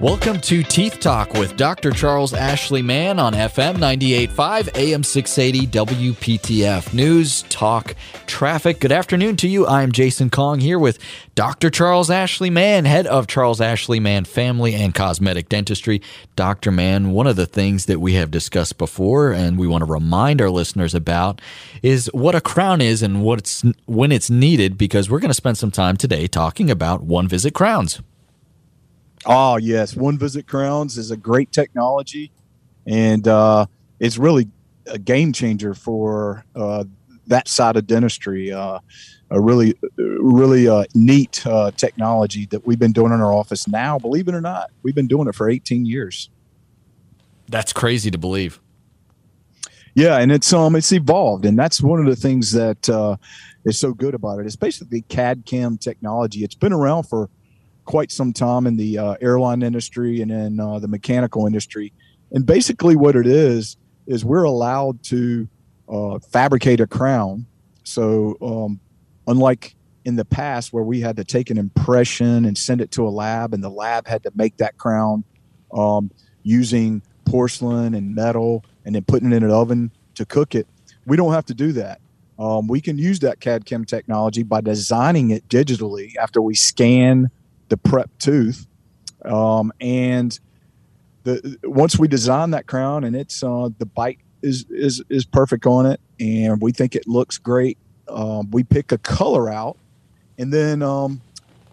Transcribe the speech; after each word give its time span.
Welcome 0.00 0.40
to 0.42 0.62
Teeth 0.62 1.00
Talk 1.00 1.32
with 1.32 1.56
Dr. 1.56 1.90
Charles 1.90 2.32
Ashley 2.32 2.82
Mann 2.82 3.18
on 3.18 3.32
FM 3.32 3.78
98.5 3.78 4.76
AM 4.76 5.02
680 5.02 5.66
WPTF. 6.12 6.94
News, 6.94 7.42
talk, 7.48 7.96
traffic. 8.28 8.78
Good 8.78 8.92
afternoon 8.92 9.34
to 9.38 9.48
you. 9.48 9.66
I'm 9.66 9.90
Jason 9.90 10.30
Kong 10.30 10.60
here 10.60 10.78
with 10.78 11.00
Dr. 11.34 11.68
Charles 11.68 12.10
Ashley 12.10 12.48
Mann, 12.48 12.84
head 12.84 13.08
of 13.08 13.26
Charles 13.26 13.60
Ashley 13.60 13.98
Mann 13.98 14.24
Family 14.24 14.72
and 14.72 14.94
Cosmetic 14.94 15.48
Dentistry. 15.48 16.00
Dr. 16.36 16.70
Mann, 16.70 17.10
one 17.10 17.26
of 17.26 17.34
the 17.34 17.44
things 17.44 17.86
that 17.86 18.00
we 18.00 18.14
have 18.14 18.30
discussed 18.30 18.78
before 18.78 19.32
and 19.32 19.58
we 19.58 19.66
want 19.66 19.84
to 19.84 19.92
remind 19.92 20.40
our 20.40 20.50
listeners 20.50 20.94
about 20.94 21.40
is 21.82 22.08
what 22.14 22.36
a 22.36 22.40
crown 22.40 22.80
is 22.80 23.02
and 23.02 23.20
what 23.24 23.40
it's, 23.40 23.64
when 23.86 24.12
it's 24.12 24.30
needed 24.30 24.78
because 24.78 25.10
we're 25.10 25.18
going 25.18 25.28
to 25.30 25.34
spend 25.34 25.58
some 25.58 25.72
time 25.72 25.96
today 25.96 26.28
talking 26.28 26.70
about 26.70 27.02
one 27.02 27.26
visit 27.26 27.52
crowns. 27.52 28.00
Oh 29.26 29.56
yes, 29.56 29.96
one 29.96 30.18
visit 30.18 30.46
crowns 30.46 30.96
is 30.96 31.10
a 31.10 31.16
great 31.16 31.52
technology, 31.52 32.30
and 32.86 33.26
uh, 33.26 33.66
it's 34.00 34.18
really 34.18 34.48
a 34.86 34.98
game 34.98 35.32
changer 35.32 35.74
for 35.74 36.44
uh, 36.54 36.84
that 37.26 37.48
side 37.48 37.76
of 37.76 37.86
dentistry. 37.86 38.52
Uh, 38.52 38.78
a 39.30 39.40
really, 39.40 39.74
really 39.96 40.68
uh, 40.68 40.84
neat 40.94 41.46
uh, 41.46 41.70
technology 41.72 42.46
that 42.46 42.66
we've 42.66 42.78
been 42.78 42.92
doing 42.92 43.12
in 43.12 43.20
our 43.20 43.32
office 43.32 43.68
now. 43.68 43.98
Believe 43.98 44.28
it 44.28 44.34
or 44.34 44.40
not, 44.40 44.70
we've 44.82 44.94
been 44.94 45.06
doing 45.06 45.28
it 45.28 45.34
for 45.34 45.50
18 45.50 45.84
years. 45.84 46.30
That's 47.48 47.72
crazy 47.72 48.10
to 48.10 48.18
believe. 48.18 48.60
Yeah, 49.94 50.18
and 50.18 50.30
it's 50.30 50.52
um 50.52 50.76
it's 50.76 50.92
evolved, 50.92 51.44
and 51.44 51.58
that's 51.58 51.82
one 51.82 51.98
of 51.98 52.06
the 52.06 52.14
things 52.14 52.52
that 52.52 52.88
uh, 52.88 53.16
is 53.64 53.78
so 53.78 53.92
good 53.92 54.14
about 54.14 54.38
it. 54.38 54.46
It's 54.46 54.54
basically 54.54 55.00
CAD 55.02 55.44
CAM 55.44 55.76
technology. 55.76 56.44
It's 56.44 56.54
been 56.54 56.72
around 56.72 57.04
for 57.04 57.28
quite 57.88 58.12
some 58.12 58.34
time 58.34 58.66
in 58.66 58.76
the 58.76 58.98
uh, 58.98 59.14
airline 59.22 59.62
industry 59.62 60.20
and 60.20 60.30
in 60.30 60.60
uh, 60.60 60.78
the 60.78 60.86
mechanical 60.86 61.46
industry. 61.46 61.90
And 62.30 62.44
basically, 62.44 62.96
what 62.96 63.16
it 63.16 63.26
is 63.26 63.78
is 64.06 64.26
we're 64.26 64.44
allowed 64.44 65.02
to 65.04 65.48
uh, 65.88 66.18
fabricate 66.18 66.80
a 66.80 66.86
crown. 66.86 67.46
So, 67.84 68.36
um, 68.42 68.78
unlike 69.26 69.74
in 70.04 70.16
the 70.16 70.26
past 70.26 70.70
where 70.70 70.84
we 70.84 71.00
had 71.00 71.16
to 71.16 71.24
take 71.24 71.48
an 71.48 71.56
impression 71.56 72.44
and 72.44 72.58
send 72.58 72.82
it 72.82 72.90
to 72.90 73.08
a 73.08 73.08
lab, 73.08 73.54
and 73.54 73.64
the 73.64 73.70
lab 73.70 74.06
had 74.06 74.22
to 74.24 74.32
make 74.34 74.58
that 74.58 74.76
crown 74.76 75.24
um, 75.72 76.10
using 76.42 77.00
porcelain 77.24 77.94
and 77.94 78.14
metal, 78.14 78.66
and 78.84 78.94
then 78.94 79.04
putting 79.04 79.32
it 79.32 79.36
in 79.36 79.44
an 79.44 79.50
oven 79.50 79.90
to 80.14 80.26
cook 80.26 80.54
it, 80.54 80.66
we 81.06 81.16
don't 81.16 81.32
have 81.32 81.46
to 81.46 81.54
do 81.54 81.72
that. 81.72 82.02
Um, 82.38 82.68
we 82.68 82.82
can 82.82 82.98
use 82.98 83.20
that 83.20 83.40
CAD 83.40 83.64
CAM 83.64 83.86
technology 83.86 84.42
by 84.42 84.60
designing 84.60 85.30
it 85.30 85.48
digitally 85.48 86.14
after 86.16 86.42
we 86.42 86.54
scan 86.54 87.30
the 87.68 87.76
prep 87.76 88.10
tooth. 88.18 88.66
Um, 89.24 89.72
and 89.80 90.38
the 91.24 91.58
once 91.64 91.98
we 91.98 92.08
design 92.08 92.50
that 92.52 92.66
crown 92.66 93.04
and 93.04 93.14
it's 93.16 93.42
uh, 93.42 93.68
the 93.78 93.86
bite 93.86 94.18
is 94.42 94.66
is 94.70 95.02
is 95.08 95.24
perfect 95.24 95.66
on 95.66 95.86
it, 95.86 96.00
and 96.20 96.60
we 96.60 96.72
think 96.72 96.94
it 96.94 97.06
looks 97.06 97.38
great. 97.38 97.78
Um, 98.08 98.50
we 98.50 98.64
pick 98.64 98.92
a 98.92 98.98
color 98.98 99.50
out, 99.50 99.76
and 100.38 100.52
then 100.52 100.82
um, 100.82 101.20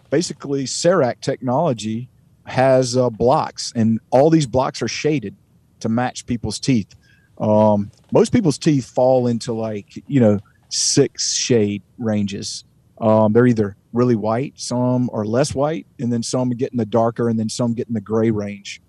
basically 0.10 0.66
CEREC 0.66 1.22
technology 1.22 2.10
has 2.46 2.98
uh, 2.98 3.10
blocks, 3.10 3.72
and 3.76 4.00
all 4.10 4.30
these 4.30 4.48
blocks 4.48 4.82
are 4.82 4.88
shaded 4.88 5.36
to 5.80 5.90
match 5.90 6.26
people's 6.26 6.60
teeth. 6.60 6.96
Um, 7.38 7.92
most 8.12 8.32
people's 8.32 8.58
teeth 8.58 8.90
fall 8.90 9.28
into 9.28 9.54
like 9.54 10.04
you 10.08 10.20
know 10.20 10.40
six 10.70 11.34
shade 11.34 11.84
ranges. 11.98 12.64
Um, 13.00 13.34
they're 13.34 13.48
either 13.48 13.76
really 13.96 14.16
white, 14.16 14.54
some 14.56 15.10
are 15.14 15.26
less 15.26 15.56
white, 15.56 15.88
and 16.00 16.12
then 16.12 16.22
some 16.22 16.50
get 16.52 16.72
in 16.72 16.78
the 16.78 16.86
darker, 16.86 17.30
and 17.30 17.40
then 17.40 17.50
some 17.50 17.74
get 17.74 17.88
in 17.88 17.94
the 17.94 18.02
gray 18.02 18.32
range. 18.32 18.82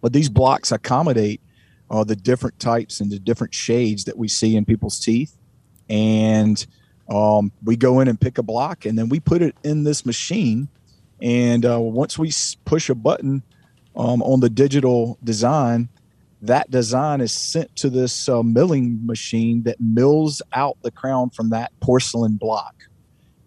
But 0.00 0.12
these 0.12 0.28
blocks 0.28 0.72
accommodate 0.72 1.40
uh, 1.90 2.04
the 2.04 2.16
different 2.16 2.58
types 2.58 3.00
and 3.00 3.10
the 3.10 3.18
different 3.18 3.54
shades 3.54 4.04
that 4.04 4.16
we 4.16 4.28
see 4.28 4.56
in 4.56 4.64
people's 4.64 5.00
teeth. 5.00 5.36
And 5.88 6.64
um, 7.08 7.50
we 7.64 7.76
go 7.76 8.00
in 8.00 8.08
and 8.08 8.20
pick 8.20 8.38
a 8.38 8.42
block, 8.42 8.84
and 8.84 8.98
then 8.98 9.08
we 9.08 9.20
put 9.20 9.42
it 9.42 9.56
in 9.64 9.84
this 9.84 10.06
machine. 10.06 10.68
And 11.20 11.66
uh, 11.66 11.80
once 11.80 12.18
we 12.18 12.32
push 12.64 12.88
a 12.88 12.94
button 12.94 13.42
um, 13.96 14.22
on 14.22 14.40
the 14.40 14.48
digital 14.50 15.18
design, 15.24 15.88
that 16.42 16.70
design 16.70 17.20
is 17.20 17.32
sent 17.32 17.74
to 17.76 17.90
this 17.90 18.28
uh, 18.28 18.42
milling 18.42 19.04
machine 19.04 19.64
that 19.64 19.80
mills 19.80 20.40
out 20.52 20.78
the 20.82 20.90
crown 20.90 21.30
from 21.30 21.50
that 21.50 21.72
porcelain 21.80 22.36
block. 22.36 22.74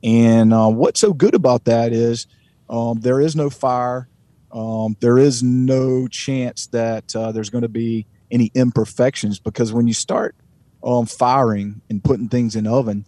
And 0.04 0.54
uh, 0.54 0.70
what's 0.70 1.00
so 1.00 1.14
good 1.14 1.34
about 1.34 1.66
that 1.66 1.94
is 1.94 2.28
um, 2.70 3.00
there 3.00 3.22
is 3.22 3.36
no 3.36 3.50
fire. 3.50 4.08
Um, 4.52 4.98
there 5.00 5.18
is 5.18 5.42
no 5.42 6.08
chance 6.08 6.68
that 6.68 7.16
uh, 7.16 7.32
there's 7.32 7.50
going 7.50 7.64
to 7.64 7.70
be 7.70 8.06
any 8.30 8.52
imperfections 8.54 9.40
because 9.40 9.72
when 9.72 9.88
you 9.88 9.94
start 9.94 10.36
um, 10.84 11.06
firing 11.06 11.82
and 11.90 12.04
putting 12.04 12.28
things 12.28 12.56
in 12.56 12.68
oven, 12.68 13.06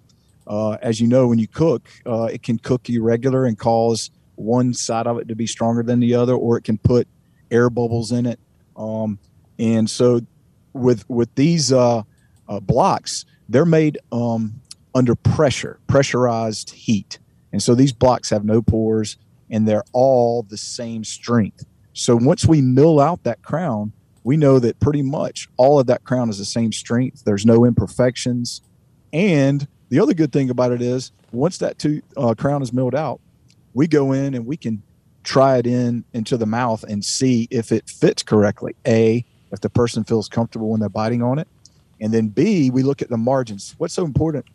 uh, 0.48 0.78
as 0.82 1.02
you 1.02 1.08
know, 1.08 1.28
when 1.28 1.40
you 1.40 1.48
cook, 1.48 1.90
uh, 2.06 2.30
it 2.32 2.44
can 2.44 2.58
cook 2.58 2.90
irregular 2.90 3.46
and 3.46 3.58
cause 3.58 4.12
one 4.36 4.74
side 4.74 5.08
of 5.08 5.18
it 5.18 5.28
to 5.28 5.36
be 5.36 5.48
stronger 5.48 5.84
than 5.84 6.00
the 6.00 6.14
other, 6.14 6.34
or 6.34 6.58
it 6.58 6.64
can 6.64 6.78
put 6.78 7.08
air 7.52 7.70
bubbles 7.70 8.12
in 8.12 8.26
it. 8.26 8.40
Um, 8.76 9.20
and 9.58 9.90
so, 9.90 10.22
with 10.74 11.10
with 11.10 11.34
these 11.36 11.72
uh, 11.72 12.04
uh, 12.48 12.60
blocks, 12.60 13.26
they're 13.50 13.66
made 13.66 13.98
um, 14.12 14.62
under 14.96 15.14
pressure, 15.14 15.80
pressurized 15.88 16.72
heat. 16.72 17.20
And 17.52 17.62
so 17.62 17.76
these 17.76 17.92
blocks 17.92 18.30
have 18.32 18.46
no 18.46 18.62
pores 18.62 19.18
and 19.50 19.68
they're 19.68 19.84
all 19.92 20.44
the 20.44 20.58
same 20.58 21.04
strength. 21.04 21.66
So 21.94 22.16
once 22.16 22.46
we 22.46 22.62
mill 22.62 23.00
out 23.00 23.24
that 23.24 23.42
crown, 23.44 23.92
we 24.24 24.38
know 24.38 24.58
that 24.60 24.80
pretty 24.80 25.04
much 25.04 25.48
all 25.58 25.80
of 25.80 25.88
that 25.88 26.04
crown 26.04 26.30
is 26.30 26.40
the 26.40 26.46
same 26.46 26.72
strength. 26.72 27.24
There's 27.26 27.46
no 27.46 27.66
imperfections. 27.66 28.62
And 29.14 29.68
the 29.90 30.00
other 30.00 30.14
good 30.14 30.32
thing 30.32 30.50
about 30.50 30.72
it 30.72 30.82
is 30.82 31.12
once 31.32 31.60
that 31.60 31.78
tooth, 31.78 32.04
uh, 32.18 32.34
crown 32.34 32.64
is 32.64 32.74
milled 32.74 32.96
out, 32.96 33.22
we 33.74 33.88
go 33.88 34.14
in 34.14 34.34
and 34.34 34.46
we 34.46 34.58
can 34.58 34.82
try 35.24 35.58
it 35.58 35.68
in 35.68 36.04
into 36.14 36.38
the 36.38 36.46
mouth 36.46 36.84
and 36.84 37.04
see 37.04 37.48
if 37.52 37.72
it 37.72 37.90
fits 37.90 38.24
correctly. 38.24 38.76
A, 38.88 39.24
if 39.52 39.62
the 39.62 39.70
person 39.70 40.04
feels 40.04 40.28
comfortable 40.28 40.70
when 40.70 40.80
they're 40.80 40.90
biting 40.90 41.22
on 41.22 41.40
it. 41.40 41.48
And 42.02 42.14
then 42.14 42.28
B, 42.30 42.70
we 42.72 42.84
look 42.84 43.02
at 43.02 43.10
the 43.10 43.18
margins. 43.18 43.76
What's 43.78 43.94
so 43.94 44.06
important 44.06 44.46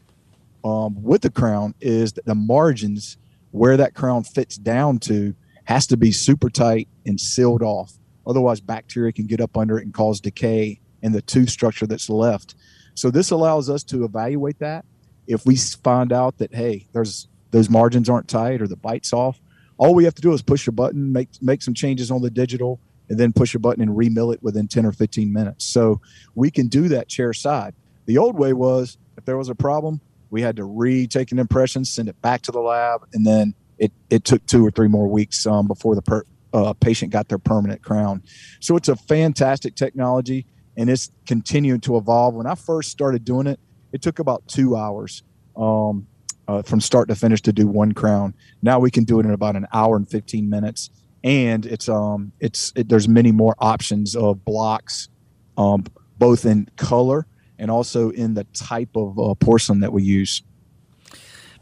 um, 0.65 1.03
with 1.03 1.22
the 1.22 1.31
crown 1.31 1.75
is 1.81 2.12
that 2.15 2.26
the 2.26 2.34
margins 2.34 3.16
where 3.50 3.76
that 3.76 3.94
crown 3.94 4.22
fits 4.22 4.56
down 4.56 4.98
to 5.00 5.34
has 5.65 5.87
to 5.88 5.97
be 5.97 6.12
super 6.12 6.50
tight 6.50 6.88
and 7.06 7.21
sealed 7.21 7.62
off. 7.62 7.93
Otherwise, 8.26 8.60
bacteria 8.60 9.12
can 9.12 9.26
get 9.26 9.41
up 9.41 9.56
under 9.56 9.78
it 9.78 9.84
and 9.84 9.94
cause 9.94 10.21
decay 10.21 10.81
in 11.03 11.12
the 11.12 11.22
tooth 11.22 11.50
structure 11.50 11.87
that's 11.87 12.10
left. 12.10 12.54
So 12.94 13.10
this 13.10 13.31
allows 13.31 13.71
us 13.71 13.82
to 13.84 14.04
evaluate 14.04 14.59
that. 14.59 14.84
If 15.26 15.47
we 15.47 15.56
find 15.56 16.12
out 16.12 16.38
that 16.38 16.54
hey, 16.54 16.87
there's 16.92 17.28
those 17.50 17.71
margins 17.71 18.09
aren't 18.09 18.28
tight 18.28 18.62
or 18.62 18.69
the 18.69 18.77
bite's 18.77 19.12
off, 19.12 19.41
all 19.78 19.94
we 19.94 20.04
have 20.04 20.15
to 20.15 20.22
do 20.22 20.32
is 20.32 20.42
push 20.42 20.66
a 20.69 20.72
button, 20.72 21.12
make 21.12 21.28
make 21.41 21.62
some 21.62 21.75
changes 21.75 22.10
on 22.10 22.21
the 22.21 22.31
digital, 22.31 22.81
and 23.09 23.19
then 23.19 23.32
push 23.32 23.54
a 23.54 23.59
button 23.59 23.82
and 23.82 23.97
remill 23.97 24.31
it 24.31 24.42
within 24.42 24.69
10 24.69 24.87
or 24.87 24.92
15 24.92 25.32
minutes. 25.32 25.65
So 25.65 26.00
we 26.34 26.50
can 26.50 26.69
do 26.69 26.88
that 26.88 27.09
chair 27.09 27.32
side. 27.32 27.75
The 28.06 28.19
old 28.19 28.37
way 28.37 28.53
was 28.53 28.98
if 29.16 29.25
there 29.25 29.37
was 29.37 29.48
a 29.48 29.54
problem, 29.54 30.00
we 30.30 30.42
had 30.42 30.56
to 30.56 30.64
retake 30.64 31.32
an 31.32 31.38
impression, 31.38 31.84
send 31.84 32.08
it 32.08 32.20
back 32.22 32.42
to 32.42 32.52
the 32.52 32.60
lab, 32.60 33.06
and 33.12 33.26
then 33.26 33.54
it, 33.78 33.92
it 34.08 34.24
took 34.24 34.44
two 34.46 34.64
or 34.64 34.70
three 34.70 34.88
more 34.88 35.08
weeks 35.08 35.46
um, 35.46 35.66
before 35.66 35.94
the 35.94 36.02
per, 36.02 36.24
uh, 36.52 36.72
patient 36.74 37.12
got 37.12 37.28
their 37.28 37.38
permanent 37.38 37.82
crown. 37.82 38.22
So 38.60 38.76
it's 38.76 38.88
a 38.88 38.96
fantastic 38.96 39.74
technology, 39.74 40.46
and 40.76 40.88
it's 40.88 41.10
continuing 41.26 41.80
to 41.80 41.96
evolve. 41.96 42.34
When 42.34 42.46
I 42.46 42.54
first 42.54 42.91
started 42.91 43.24
doing 43.24 43.46
it, 43.46 43.58
it 43.92 44.02
took 44.02 44.18
about 44.18 44.46
two 44.46 44.76
hours 44.76 45.22
um, 45.56 46.06
uh, 46.47 46.62
from 46.62 46.80
start 46.80 47.08
to 47.08 47.14
finish 47.14 47.42
to 47.42 47.52
do 47.52 47.66
one 47.66 47.92
crown. 47.92 48.34
Now 48.62 48.78
we 48.78 48.91
can 48.91 49.04
do 49.04 49.18
it 49.20 49.26
in 49.26 49.32
about 49.32 49.56
an 49.56 49.66
hour 49.72 49.97
and 49.97 50.08
15 50.08 50.48
minutes, 50.48 50.91
and 51.22 51.66
it's 51.66 51.88
um 51.88 52.33
it's 52.41 52.72
it, 52.76 52.88
there's 52.88 53.09
many 53.09 53.33
more 53.33 53.54
options 53.59 54.16
of 54.16 54.44
blocks, 54.44 55.09
um, 55.56 55.84
both 56.18 56.47
in 56.47 56.68
color 56.76 57.26
and 57.60 57.71
also 57.71 58.10
in 58.10 58.34
the 58.34 58.45
type 58.54 58.97
of 58.97 59.18
uh, 59.18 59.34
porcelain 59.34 59.80
that 59.80 59.92
we 59.92 60.03
use. 60.03 60.42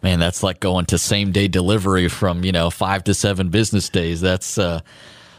Man, 0.02 0.20
that's 0.20 0.42
like 0.44 0.60
going 0.60 0.86
to 0.86 0.96
same 0.96 1.32
day 1.32 1.48
delivery 1.48 2.08
from 2.08 2.44
you 2.44 2.52
know 2.52 2.70
five 2.70 3.04
to 3.04 3.14
seven 3.14 3.50
business 3.50 3.88
days. 3.88 4.20
That's 4.20 4.56
uh, 4.56 4.80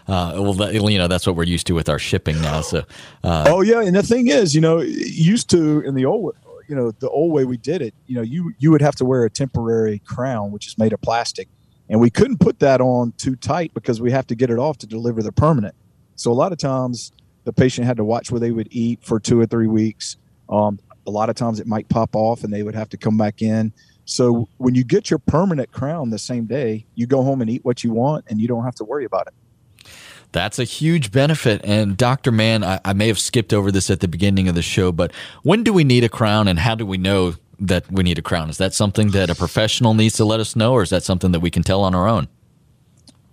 uh, 0.07 0.33
well, 0.37 0.53
that, 0.53 0.73
you 0.73 0.97
know, 0.97 1.07
that's 1.07 1.25
what 1.25 1.35
we're 1.35 1.43
used 1.43 1.67
to 1.67 1.73
with 1.73 1.87
our 1.87 1.99
shipping 1.99 2.41
now. 2.41 2.61
So, 2.61 2.83
uh, 3.23 3.45
oh 3.47 3.61
yeah, 3.61 3.81
and 3.81 3.95
the 3.95 4.03
thing 4.03 4.27
is, 4.27 4.53
you 4.53 4.61
know, 4.61 4.79
used 4.81 5.49
to 5.51 5.81
in 5.81 5.95
the 5.95 6.05
old, 6.05 6.35
you 6.67 6.75
know, 6.75 6.91
the 6.91 7.09
old 7.09 7.31
way 7.31 7.45
we 7.45 7.57
did 7.57 7.81
it, 7.81 7.93
you 8.07 8.15
know, 8.15 8.21
you 8.21 8.53
you 8.59 8.69
would 8.71 8.81
have 8.81 8.95
to 8.95 9.05
wear 9.05 9.23
a 9.23 9.29
temporary 9.29 9.99
crown, 9.99 10.51
which 10.51 10.67
is 10.67 10.77
made 10.77 10.91
of 10.91 11.01
plastic, 11.01 11.47
and 11.89 12.01
we 12.01 12.09
couldn't 12.09 12.39
put 12.39 12.59
that 12.59 12.81
on 12.81 13.13
too 13.17 13.35
tight 13.35 13.73
because 13.73 14.01
we 14.01 14.11
have 14.11 14.27
to 14.27 14.35
get 14.35 14.49
it 14.49 14.59
off 14.59 14.77
to 14.79 14.87
deliver 14.87 15.23
the 15.23 15.31
permanent. 15.31 15.75
So 16.15 16.31
a 16.31 16.33
lot 16.33 16.51
of 16.51 16.57
times, 16.57 17.13
the 17.45 17.53
patient 17.53 17.87
had 17.87 17.97
to 17.97 18.03
watch 18.03 18.29
where 18.29 18.39
they 18.39 18.51
would 18.51 18.67
eat 18.71 18.99
for 19.03 19.19
two 19.19 19.39
or 19.39 19.45
three 19.45 19.67
weeks. 19.67 20.17
Um, 20.49 20.79
a 21.07 21.11
lot 21.11 21.29
of 21.29 21.35
times 21.35 21.59
it 21.59 21.67
might 21.67 21.87
pop 21.89 22.15
off 22.15 22.43
and 22.43 22.53
they 22.53 22.63
would 22.63 22.75
have 22.75 22.89
to 22.89 22.97
come 22.97 23.17
back 23.17 23.41
in. 23.41 23.73
So 24.05 24.49
when 24.57 24.75
you 24.75 24.83
get 24.83 25.09
your 25.09 25.19
permanent 25.19 25.71
crown 25.71 26.09
the 26.09 26.19
same 26.19 26.45
day, 26.45 26.85
you 26.95 27.05
go 27.05 27.23
home 27.23 27.41
and 27.41 27.49
eat 27.49 27.63
what 27.63 27.83
you 27.83 27.91
want 27.91 28.25
and 28.27 28.41
you 28.41 28.47
don't 28.47 28.63
have 28.63 28.75
to 28.75 28.83
worry 28.83 29.05
about 29.05 29.27
it. 29.27 29.87
That's 30.31 30.59
a 30.59 30.63
huge 30.63 31.11
benefit. 31.11 31.61
And 31.63 31.97
Dr. 31.97 32.31
Mann, 32.31 32.63
I, 32.63 32.79
I, 32.85 32.93
may 32.93 33.07
have 33.07 33.17
skipped 33.17 33.51
over 33.51 33.71
this 33.71 33.89
at 33.89 33.99
the 33.99 34.07
beginning 34.07 34.47
of 34.47 34.55
the 34.55 34.61
show, 34.61 34.91
but 34.91 35.11
when 35.41 35.63
do 35.63 35.73
we 35.73 35.83
need 35.83 36.03
a 36.03 36.09
crown 36.09 36.47
and 36.47 36.59
how 36.59 36.75
do 36.75 36.85
we 36.85 36.97
know 36.97 37.33
that 37.59 37.91
we 37.91 38.03
need 38.03 38.19
a 38.19 38.21
crown? 38.21 38.49
Is 38.49 38.57
that 38.57 38.73
something 38.73 39.09
that 39.11 39.29
a 39.29 39.35
professional 39.35 39.93
needs 39.93 40.15
to 40.17 40.25
let 40.25 40.39
us 40.39 40.55
know, 40.55 40.73
or 40.73 40.83
is 40.83 40.91
that 40.91 41.03
something 41.03 41.31
that 41.31 41.39
we 41.39 41.49
can 41.49 41.63
tell 41.63 41.81
on 41.81 41.95
our 41.95 42.07
own? 42.07 42.27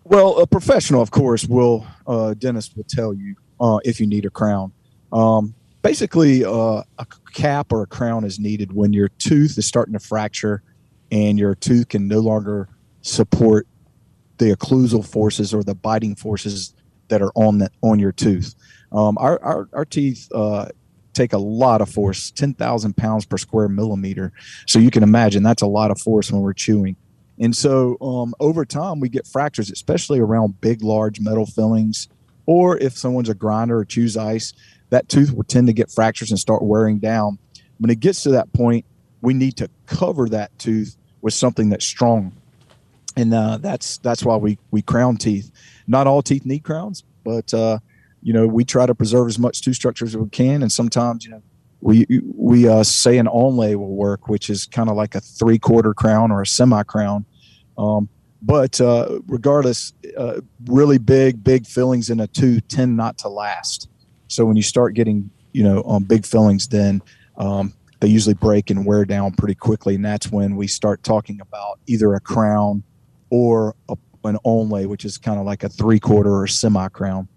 Well, 0.05 0.39
a 0.39 0.47
professional, 0.47 1.03
of 1.03 1.11
course, 1.11 1.47
will, 1.47 1.87
uh, 2.07 2.35
dentist 2.35 2.77
will 2.77 2.87
tell 2.89 3.13
you 3.13 3.37
uh, 3.61 3.79
if 3.85 4.01
you 4.01 4.07
need 4.07 4.25
a 4.25 4.31
crown. 4.31 4.73
Um, 5.13 5.55
basically, 5.87 6.45
uh, 6.45 6.83
a 6.99 7.07
cap 7.33 7.73
or 7.73 7.83
a 7.83 7.87
crown 7.87 8.25
is 8.25 8.41
needed 8.41 8.73
when 8.73 8.93
your 8.93 9.09
tooth 9.19 9.57
is 9.57 9.67
starting 9.67 9.93
to 9.93 10.01
fracture 10.01 10.61
and 11.13 11.39
your 11.39 11.55
tooth 11.55 11.89
can 11.89 12.09
no 12.09 12.19
longer 12.19 12.69
support 13.03 13.69
the 14.39 14.47
occlusal 14.55 15.07
forces 15.07 15.55
or 15.55 15.63
the 15.63 15.77
biting 15.77 16.17
forces 16.17 16.75
that 17.07 17.23
are 17.23 17.31
on 17.37 17.69
on 17.83 18.01
your 18.01 18.11
tooth. 18.11 18.55
Um, 18.91 19.17
our, 19.19 19.41
our, 19.45 19.69
our 19.73 19.85
teeth 19.85 20.29
uh, 20.35 20.67
take 21.13 21.33
a 21.33 21.39
lot 21.39 21.81
of 21.81 21.89
force, 21.89 22.33
10,000 22.33 22.97
pounds 22.97 23.25
per 23.25 23.39
square 23.39 23.69
millimeter. 23.69 24.33
So 24.67 24.81
you 24.81 24.91
can 24.91 25.05
imagine 25.05 25.45
that's 25.45 25.63
a 25.63 25.69
lot 25.69 25.93
of 25.93 26.01
force 26.01 26.33
when 26.33 26.43
we're 26.43 26.53
chewing. 26.53 26.97
And 27.39 27.55
so 27.55 27.97
um, 28.01 28.35
over 28.41 28.65
time, 28.65 28.99
we 28.99 29.09
get 29.09 29.27
fractures, 29.27 29.71
especially 29.71 30.19
around 30.19 30.61
big, 30.61 30.83
large 30.83 31.21
metal 31.21 31.47
fillings, 31.47 32.09
or 32.47 32.77
if 32.79 32.97
someone's 32.97 33.29
a 33.29 33.35
grinder 33.35 33.79
or 33.79 33.85
chews 33.85 34.17
ice, 34.17 34.53
that 34.91 35.09
tooth 35.09 35.33
will 35.33 35.45
tend 35.45 35.67
to 35.67 35.73
get 35.73 35.91
fractures 35.91 36.31
and 36.31 36.39
start 36.39 36.63
wearing 36.63 36.99
down. 36.99 37.39
When 37.79 37.91
it 37.91 38.01
gets 38.01 38.23
to 38.23 38.31
that 38.31 38.53
point, 38.53 38.85
we 39.21 39.35
need 39.35 39.57
to 39.59 39.69
cover 39.87 40.29
that 40.29 40.57
tooth 40.59 40.97
with 41.21 41.35
something 41.35 41.69
that's 41.71 41.85
strong 41.85 42.33
and 43.17 43.33
uh, 43.33 43.59
that's 43.59 43.99
that's 43.99 44.25
why 44.25 44.37
we 44.37 44.59
we 44.71 44.83
crown 44.83 45.17
teeth. 45.17 45.51
Not 45.87 46.07
all 46.07 46.23
teeth 46.23 46.45
need 46.45 46.63
crowns, 46.63 47.03
but 47.25 47.53
uh, 47.53 47.79
you 48.23 48.33
know 48.33 48.47
we 48.47 48.65
try 48.65 48.87
to 48.87 48.95
preserve 48.95 49.27
as 49.29 49.39
much 49.39 49.63
tooth 49.63 49.77
structure 49.77 50.05
as 50.05 50.17
we 50.17 50.29
can, 50.29 50.63
and 50.63 50.71
sometimes 50.71 51.25
you 51.25 51.31
know 51.31 51.43
we 51.81 52.07
we 52.35 52.69
uh, 52.69 52.83
say 52.83 53.19
an 53.19 53.27
onlay 53.27 53.75
will 53.75 53.95
work, 53.95 54.29
which 54.29 54.51
is 54.51 54.67
kind 54.67 54.91
of 54.91 54.97
like 54.97 55.15
a 55.15 55.21
three 55.21 55.59
quarter 55.59 55.95
crown 55.95 56.31
or 56.31 56.43
a 56.43 56.47
semi 56.47 56.83
crown. 56.83 57.25
Um, 57.79 58.09
but 58.43 58.81
uh, 58.81 59.21
regardless, 59.27 59.93
uh, 60.17 60.41
really 60.67 60.99
big 60.99 61.43
big 61.43 61.67
fillings 61.67 62.11
in 62.11 62.21
a 62.21 62.27
tooth 62.27 62.69
tend 62.69 62.97
not 62.97 63.19
to 63.19 63.29
last. 63.29 63.89
So 64.29 64.45
when 64.45 64.57
you 64.57 64.63
start 64.63 64.95
getting 64.95 65.31
you 65.53 65.63
know 65.63 65.83
um, 65.85 66.05
big 66.05 66.27
fillings, 66.27 66.69
then 66.69 67.01
um, 67.39 67.73
they 68.01 68.09
usually 68.09 68.35
break 68.35 68.71
and 68.71 68.85
wear 68.85 69.05
down 69.05 69.33
pretty 69.33 69.55
quickly, 69.55 69.95
and 69.95 70.05
that's 70.05 70.31
when 70.31 70.57
we 70.57 70.67
start 70.67 71.03
talking 71.03 71.41
about 71.41 71.79
either 71.87 72.13
a 72.15 72.21
crown 72.21 72.83
or 73.31 73.75
a, 73.89 73.97
an 74.25 74.37
onlay, 74.45 74.87
which 74.87 75.05
is 75.05 75.19
kind 75.19 75.41
of 75.41 75.47
like 75.47 75.65
a 75.65 75.69
three 75.69 75.99
quarter 75.99 76.35
or 76.35 76.47
semi 76.47 76.87
crown. 76.89 77.29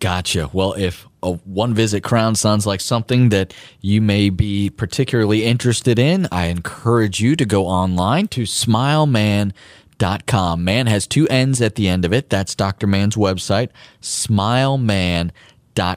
Gotcha. 0.00 0.50
Well, 0.52 0.74
if 0.74 1.06
a 1.22 1.30
one 1.32 1.74
visit 1.74 2.02
crown 2.04 2.36
sounds 2.36 2.64
like 2.66 2.80
something 2.80 3.30
that 3.30 3.52
you 3.80 4.00
may 4.00 4.30
be 4.30 4.70
particularly 4.70 5.44
interested 5.44 5.98
in, 5.98 6.28
I 6.30 6.44
encourage 6.46 7.18
you 7.20 7.34
to 7.36 7.44
go 7.44 7.66
online 7.66 8.28
to 8.28 8.44
smilemann.com. 8.44 10.64
Man 10.64 10.86
has 10.86 11.08
two 11.08 11.26
N's 11.28 11.60
at 11.60 11.74
the 11.74 11.88
end 11.88 12.04
of 12.04 12.12
it. 12.12 12.30
That's 12.30 12.54
Dr. 12.54 12.86
Mann's 12.86 13.16
website, 13.16 13.70
smilemann.com 14.00 15.32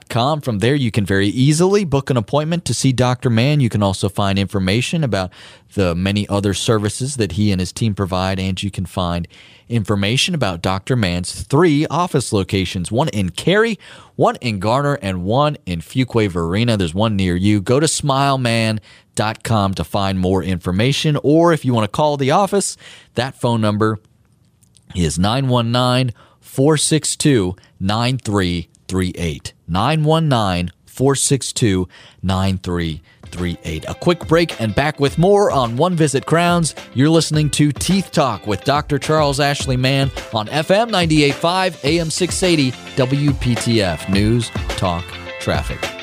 com. 0.10 0.42
From 0.42 0.60
there, 0.60 0.76
you 0.76 0.92
can 0.92 1.06
very 1.06 1.28
easily 1.28 1.84
book 1.86 2.10
an 2.10 2.18
appointment 2.18 2.66
to 2.66 2.74
see 2.74 2.92
Dr. 2.92 3.30
Mann. 3.30 3.60
You 3.60 3.70
can 3.70 3.82
also 3.82 4.10
find 4.10 4.38
information 4.38 5.04
about 5.04 5.32
the 5.74 5.96
many 5.96 6.28
other 6.30 6.54
services 6.54 7.16
that 7.18 7.34
he 7.34 7.52
and 7.52 7.60
his 7.60 7.72
team 7.72 7.96
provide, 7.96 8.40
and 8.40 8.62
you 8.62 8.70
can 8.70 8.86
find 8.86 9.28
information 9.70 10.36
about 10.36 10.62
Dr. 10.62 10.96
Mann's 10.96 11.44
three 11.44 11.88
office 11.88 12.32
locations 12.32 12.92
one 12.92 13.10
in 13.10 13.30
Cary, 13.32 13.80
one 14.16 14.36
in 14.38 14.60
Garner, 14.60 15.00
and 15.02 15.24
one 15.24 15.58
in 15.66 15.82
Fuquay 15.82 16.30
Varina. 16.30 16.78
There's 16.78 16.94
one 16.94 17.16
near 17.16 17.36
you. 17.36 17.60
Go 17.60 17.80
to 17.80 17.88
smilemann.com 17.88 19.74
to 19.74 19.84
find 19.84 20.20
more 20.20 20.44
information, 20.44 21.18
or 21.24 21.54
if 21.54 21.66
you 21.66 21.74
want 21.74 21.86
to 21.86 21.92
call 21.92 22.18
the 22.18 22.32
office, 22.32 22.78
that 23.16 23.40
phone 23.40 23.62
number 23.62 24.00
is 24.96 25.18
919 25.18 26.14
462 26.42 27.56
9338. 28.92 29.54
919 29.68 30.72
462 30.86 31.88
9338. 32.22 33.86
A 33.88 33.94
quick 33.96 34.28
break 34.28 34.60
and 34.60 34.76
back 34.76 35.00
with 35.00 35.18
more 35.18 35.52
on 35.52 35.78
One 35.78 35.96
Visit 35.96 36.26
Crowns. 36.26 36.76
You're 36.94 37.10
listening 37.10 37.50
to 37.52 37.72
Teeth 37.72 38.12
Talk 38.12 38.46
with 38.46 38.64
Dr. 38.64 39.00
Charles 39.00 39.40
Ashley 39.40 39.78
Mann 39.78 40.12
on 40.34 40.48
FM 40.48 40.92
985 40.92 41.86
AM 41.86 42.10
680 42.10 42.72
WPTF 42.98 44.10
News 44.10 44.50
Talk 44.78 45.06
Traffic. 45.40 46.01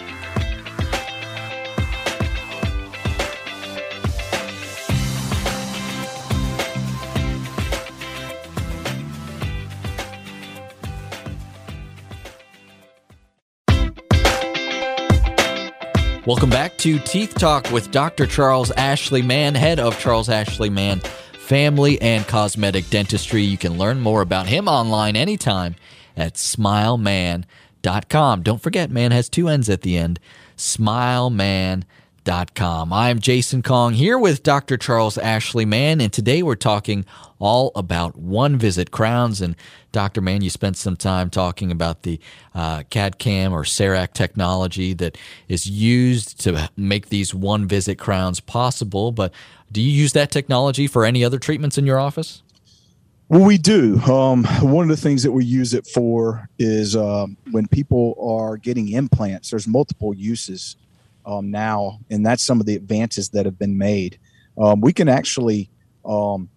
Welcome 16.29 16.51
back 16.51 16.77
to 16.79 16.99
Teeth 16.99 17.35
Talk 17.37 17.71
with 17.71 17.91
Dr. 17.91 18.27
Charles 18.27 18.71
Ashley 18.73 19.23
Mann, 19.23 19.55
head 19.55 19.81
of 19.81 19.99
Charles 19.99 20.29
Ashley 20.29 20.69
Mann 20.69 21.01
Family 21.01 21.99
and 22.03 22.29
Cosmetic 22.29 22.91
Dentistry. 22.91 23.41
You 23.41 23.57
can 23.57 23.79
learn 23.79 24.03
more 24.03 24.21
about 24.21 24.47
him 24.47 24.69
online 24.69 25.17
anytime 25.17 25.75
at 26.19 26.35
smilemann.com. 26.35 28.43
Don't 28.43 28.61
forget, 28.61 28.91
man 28.91 29.11
has 29.11 29.31
two 29.31 29.49
N's 29.49 29.71
at 29.71 29.81
the 29.81 29.97
end. 29.97 30.21
Smilemann.com. 30.59 31.85
I'm 32.31 33.21
Jason 33.21 33.63
Kong 33.63 33.95
here 33.95 34.19
with 34.19 34.43
Dr. 34.43 34.77
Charles 34.77 35.17
Ashley 35.17 35.65
Mann, 35.65 35.99
and 36.03 36.13
today 36.13 36.43
we're 36.43 36.57
talking 36.57 37.07
all 37.39 37.73
about 37.75 38.17
one 38.19 38.59
visit 38.59 38.91
crowns. 38.91 39.41
And 39.41 39.57
Dr. 39.93 40.21
Mann, 40.21 40.43
you 40.43 40.51
spent 40.51 40.77
some 40.77 40.95
time 40.95 41.31
talking 41.31 41.73
about 41.73 42.03
the 42.03 42.21
uh, 42.55 42.83
CAD 42.91 43.19
CAM 43.19 43.55
or 43.55 43.65
CEREC 43.65 44.13
technology 44.13 44.93
that 44.93 45.17
is 45.49 45.71
used 45.71 46.39
to 46.41 46.69
make 46.77 47.09
these 47.09 47.35
one 47.35 47.67
visit 47.67 47.99
crowns 47.99 48.41
possible. 48.41 49.11
But 49.11 49.33
do 49.73 49.81
you 49.81 49.91
use 49.91 50.13
that 50.13 50.31
technology 50.31 50.87
for 50.87 51.07
any 51.07 51.25
other 51.25 51.39
treatments 51.39 51.79
in 51.79 51.87
your 51.87 51.99
office? 51.99 52.43
Well, 53.31 53.45
we 53.47 53.57
do. 53.57 54.01
Um, 54.01 54.45
one 54.61 54.91
of 54.91 54.95
the 54.95 55.03
things 55.03 55.23
that 55.23 55.33
we 55.33 55.47
use 55.47 55.73
it 55.73 55.87
for 55.87 56.51
is 56.59 56.95
um, 56.95 57.39
when 57.53 57.67
people 57.69 58.19
are 58.21 58.59
getting 58.59 58.91
implants, 58.91 59.49
there's 59.49 59.67
multiple 59.67 60.13
uses 60.13 60.77
um, 61.29 61.51
now, 61.51 62.01
and 62.11 62.25
that's 62.25 62.43
some 62.43 62.59
of 62.59 62.67
the 62.67 62.75
advances 62.75 63.29
that 63.31 63.45
have 63.45 63.59
been 63.59 63.77
made. 63.77 64.19
Um, 64.57 64.81
we 64.81 64.95
can 64.95 65.09
actually 65.09 65.71
um, 66.05 66.49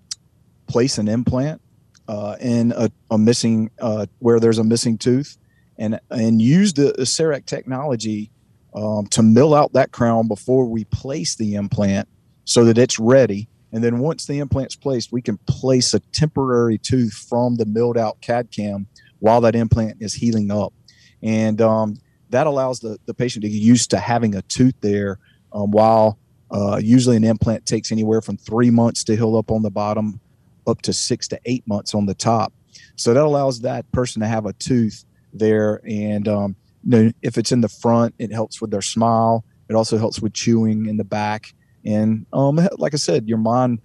place 0.67 0.97
an 0.97 1.09
implant 1.09 1.61
uh, 2.07 2.37
in 2.39 2.71
a, 2.75 2.89
a 3.11 3.17
missing 3.17 3.69
uh, 3.81 4.05
where 4.19 4.39
there's 4.39 4.59
a 4.59 4.63
missing 4.63 4.97
tooth, 4.97 5.37
and 5.77 5.99
and 6.09 6.41
use 6.41 6.73
the, 6.73 6.93
the 6.97 7.03
CEREC 7.03 7.45
technology 7.45 8.31
um, 8.73 9.07
to 9.07 9.21
mill 9.21 9.53
out 9.53 9.73
that 9.73 9.91
crown 9.91 10.29
before 10.29 10.65
we 10.65 10.85
place 10.85 11.35
the 11.35 11.55
implant, 11.55 12.07
so 12.45 12.63
that 12.63 12.77
it's 12.77 12.97
ready. 12.97 13.49
And 13.73 13.83
then 13.83 13.99
once 13.99 14.25
the 14.25 14.39
implant's 14.39 14.75
placed, 14.75 15.11
we 15.11 15.21
can 15.21 15.37
place 15.47 15.93
a 15.93 15.99
temporary 16.11 16.77
tooth 16.77 17.13
from 17.13 17.55
the 17.55 17.65
milled 17.65 17.97
out 17.97 18.19
CAD 18.21 18.51
CAM 18.51 18.87
while 19.19 19.41
that 19.41 19.55
implant 19.55 19.97
is 19.99 20.13
healing 20.13 20.49
up, 20.49 20.73
and 21.21 21.59
um, 21.61 21.97
that 22.31 22.47
allows 22.47 22.79
the, 22.79 22.97
the 23.05 23.13
patient 23.13 23.43
to 23.43 23.49
get 23.49 23.61
used 23.61 23.89
to 23.91 23.99
having 23.99 24.35
a 24.35 24.41
tooth 24.43 24.75
there 24.81 25.19
um, 25.53 25.71
while 25.71 26.17
uh, 26.51 26.79
usually 26.81 27.15
an 27.15 27.23
implant 27.23 27.65
takes 27.65 27.91
anywhere 27.91 28.21
from 28.21 28.37
three 28.37 28.69
months 28.69 29.03
to 29.05 29.15
heal 29.15 29.37
up 29.37 29.51
on 29.51 29.61
the 29.61 29.69
bottom 29.71 30.19
up 30.67 30.81
to 30.81 30.93
six 30.93 31.27
to 31.29 31.39
eight 31.45 31.65
months 31.67 31.93
on 31.95 32.05
the 32.05 32.13
top. 32.13 32.53
So 32.95 33.13
that 33.13 33.23
allows 33.23 33.61
that 33.61 33.89
person 33.91 34.21
to 34.21 34.27
have 34.27 34.45
a 34.45 34.53
tooth 34.53 35.05
there. 35.33 35.81
And 35.87 36.27
um, 36.27 36.55
you 36.83 36.89
know, 36.89 37.11
if 37.21 37.37
it's 37.37 37.51
in 37.51 37.61
the 37.61 37.69
front, 37.69 38.15
it 38.19 38.31
helps 38.31 38.61
with 38.61 38.71
their 38.71 38.81
smile. 38.81 39.45
It 39.69 39.75
also 39.75 39.97
helps 39.97 40.21
with 40.21 40.33
chewing 40.33 40.85
in 40.85 40.97
the 40.97 41.03
back. 41.03 41.53
And 41.85 42.25
um, 42.33 42.59
like 42.77 42.93
I 42.93 42.97
said, 42.97 43.27
your 43.27 43.37
mind 43.37 43.79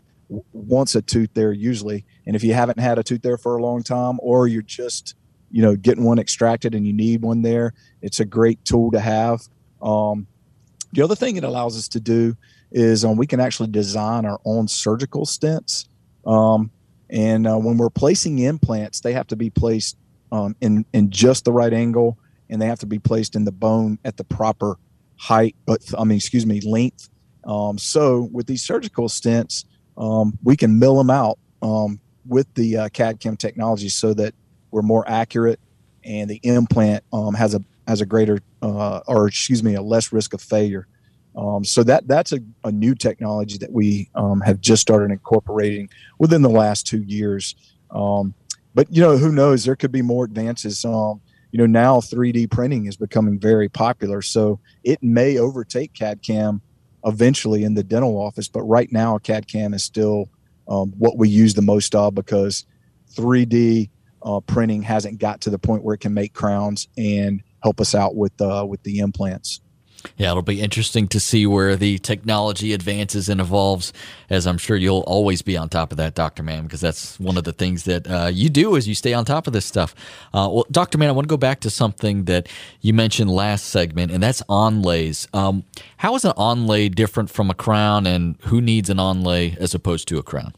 wants 0.53 0.95
a 0.95 1.03
tooth 1.03 1.31
there 1.35 1.53
usually. 1.53 2.05
And 2.27 2.35
if 2.35 2.43
you 2.43 2.53
haven't 2.53 2.81
had 2.81 2.99
a 2.99 3.03
tooth 3.03 3.23
there 3.23 3.39
for 3.39 3.57
a 3.57 3.63
long 3.63 3.83
time, 3.83 4.19
or 4.21 4.49
you're 4.49 4.63
just, 4.63 5.15
you 5.51 5.63
know, 5.63 5.77
getting 5.77 6.05
one 6.05 6.19
extracted 6.19 6.75
and 6.75 6.87
you 6.87 6.93
need 6.93 7.23
one 7.23 7.43
there, 7.43 7.73
it's 8.03 8.21
a 8.21 8.25
great 8.25 8.65
tool 8.65 8.91
to 8.91 9.01
have. 9.01 9.41
Um, 9.81 10.27
the 10.93 11.03
other 11.03 11.15
thing 11.15 11.37
it 11.37 11.45
allows 11.45 11.77
us 11.77 11.89
to 11.89 12.01
do 12.01 12.37
is 12.73 13.05
um, 13.05 13.17
we 13.17 13.27
can 13.27 13.41
actually 13.41 13.71
design 13.71 14.25
our 14.25 14.41
own 14.45 14.69
surgical 14.69 15.25
stents. 15.25 15.87
Um, 16.27 16.71
and 17.11 17.47
uh, 17.47 17.57
when 17.57 17.77
we're 17.77 17.91
placing 17.91 18.41
implants, 18.41 19.01
they 19.01 19.13
have 19.13 19.29
to 19.29 19.37
be 19.37 19.51
placed 19.51 19.97
um, 20.33 20.57
in 20.61 20.85
in 20.93 21.11
just 21.11 21.45
the 21.45 21.53
right 21.53 21.73
angle, 21.73 22.19
and 22.51 22.61
they 22.61 22.67
have 22.67 22.81
to 22.81 22.87
be 22.87 22.99
placed 22.99 23.37
in 23.37 23.45
the 23.45 23.53
bone 23.53 23.99
at 24.05 24.17
the 24.17 24.25
proper 24.25 24.77
height. 25.17 25.55
But 25.67 25.83
I 25.97 26.03
mean, 26.03 26.17
excuse 26.17 26.45
me, 26.45 26.61
length. 26.63 27.09
Um, 27.45 27.79
so 27.79 28.29
with 28.33 28.49
these 28.49 28.65
surgical 28.65 29.09
stents, 29.09 29.65
um, 29.97 30.37
we 30.43 30.57
can 30.57 30.81
mill 30.81 30.97
them 30.97 31.11
out 31.11 31.39
with 32.29 32.53
the 32.55 32.77
uh, 32.77 32.89
CAD 32.91 33.21
CAM 33.21 33.37
technology 33.37 33.89
so 33.89 34.15
that 34.15 34.35
we're 34.77 34.83
more 34.83 35.09
accurate 35.09 35.59
and 36.05 36.29
the 36.29 36.39
implant 36.43 37.03
um, 37.11 37.33
has 37.33 37.55
a 37.55 37.61
has 37.89 38.03
a 38.03 38.07
greater 38.07 38.41
uh, 38.61 39.01
or 39.07 39.27
excuse 39.27 39.63
me 39.63 39.75
a 39.75 39.81
less 39.81 40.13
risk 40.13 40.35
of 40.35 40.41
failure. 40.43 40.87
Um, 41.35 41.65
so 41.65 41.83
that 41.85 42.07
that's 42.07 42.33
a, 42.33 42.41
a, 42.63 42.71
new 42.71 42.95
technology 42.95 43.57
that 43.59 43.73
we 43.73 44.11
um, 44.15 44.43
have 44.43 44.61
just 44.61 44.83
started 44.83 45.11
incorporating 45.11 45.89
within 46.19 46.43
the 46.43 46.51
last 46.51 46.87
two 46.87 47.03
years. 47.03 47.55
Um, 47.91 48.35
but 48.75 48.87
you 48.95 49.01
know, 49.01 49.17
who 49.17 49.33
knows? 49.33 49.65
There 49.65 49.77
could 49.77 49.93
be 49.93 50.03
more 50.03 50.27
advances. 50.27 50.85
Um, 50.85 51.23
you 51.53 51.59
know, 51.59 51.67
now 51.67 52.01
3D 52.01 52.51
printing 52.51 52.85
is 52.85 52.99
becoming 52.99 53.39
very 53.39 53.71
popular, 53.71 54.21
so 54.21 54.61
it 54.85 55.03
may 55.03 55.39
overtake 55.39 55.95
CAD 55.95 56.23
CAM 56.23 56.61
eventually 57.07 57.65
in 57.65 57.73
the 57.73 57.83
dental 57.83 58.21
office. 58.21 58.49
But 58.49 58.63
right 58.65 58.93
now, 58.93 59.17
CAD 59.17 59.49
CAM 59.49 59.73
is 59.73 59.85
still 59.85 60.29
um, 60.69 60.93
what 60.99 61.17
we 61.17 61.31
use 61.31 61.55
the 61.55 61.63
most 61.63 61.95
of 61.95 62.15
because 62.15 62.67
3D 63.15 63.89
uh, 64.27 64.41
printing 64.41 64.83
hasn't 64.83 65.19
got 65.19 65.41
to 65.43 65.51
the 65.51 65.59
point 65.59 65.85
where 65.85 65.95
it 65.95 66.01
can 66.01 66.13
make 66.13 66.35
crowns 66.35 66.89
and 66.99 67.43
help 67.63 67.81
us 67.81 67.95
out 67.95 68.17
with 68.17 68.39
uh, 68.41 68.67
with 68.69 68.83
the 68.83 68.99
implants. 68.99 69.61
Yeah, 70.17 70.31
it'll 70.31 70.43
be 70.43 70.61
interesting 70.61 71.09
to 71.09 71.19
see 71.19 71.47
where 71.47 71.75
the 71.75 71.99
technology 71.99 72.73
advances 72.73 73.29
and 73.29 73.41
evolves. 73.41 73.93
As 74.31 74.47
I'm 74.47 74.59
sure 74.59 74.77
you'll 74.77 75.01
always 75.01 75.43
be 75.43 75.57
on 75.57 75.69
top 75.69 75.91
of 75.91 75.99
that, 75.99 76.15
Doctor 76.15 76.43
Mann, 76.43 76.65
because 76.65 76.81
that's 76.81 77.19
one 77.19 77.37
of 77.37 77.45
the 77.45 77.53
things 77.53 77.85
that 77.85 78.09
uh, 78.09 78.31
you 78.33 78.49
do 78.49 78.77
is 78.77 78.87
you 78.87 78.95
stay 78.95 79.15
on 79.15 79.25
top 79.25 79.47
of 79.47 79.53
this 79.53 79.67
stuff. 79.67 79.95
Uh, 80.33 80.49
well, 80.53 80.67
Doctor 80.71 80.99
Mann, 80.99 81.09
I 81.09 81.13
want 81.13 81.27
to 81.27 81.33
go 81.33 81.37
back 81.37 81.61
to 81.61 81.71
something 81.71 82.25
that 82.25 82.49
you 82.81 82.93
mentioned 82.93 83.31
last 83.31 83.67
segment, 83.67 84.13
and 84.13 84.23
that's 84.23 84.43
onlays. 84.43 85.27
Um, 85.35 85.65
how 85.97 86.15
is 86.15 86.25
an 86.25 86.33
onlay 86.33 86.95
different 86.95 87.31
from 87.31 87.51
a 87.51 87.55
crown, 87.55 88.07
and 88.07 88.37
who 88.43 88.61
needs 88.61 88.91
an 88.91 88.99
onlay 88.99 89.57
as 89.57 89.75
opposed 89.75 90.07
to 90.09 90.19
a 90.19 90.23
crown? 90.23 90.53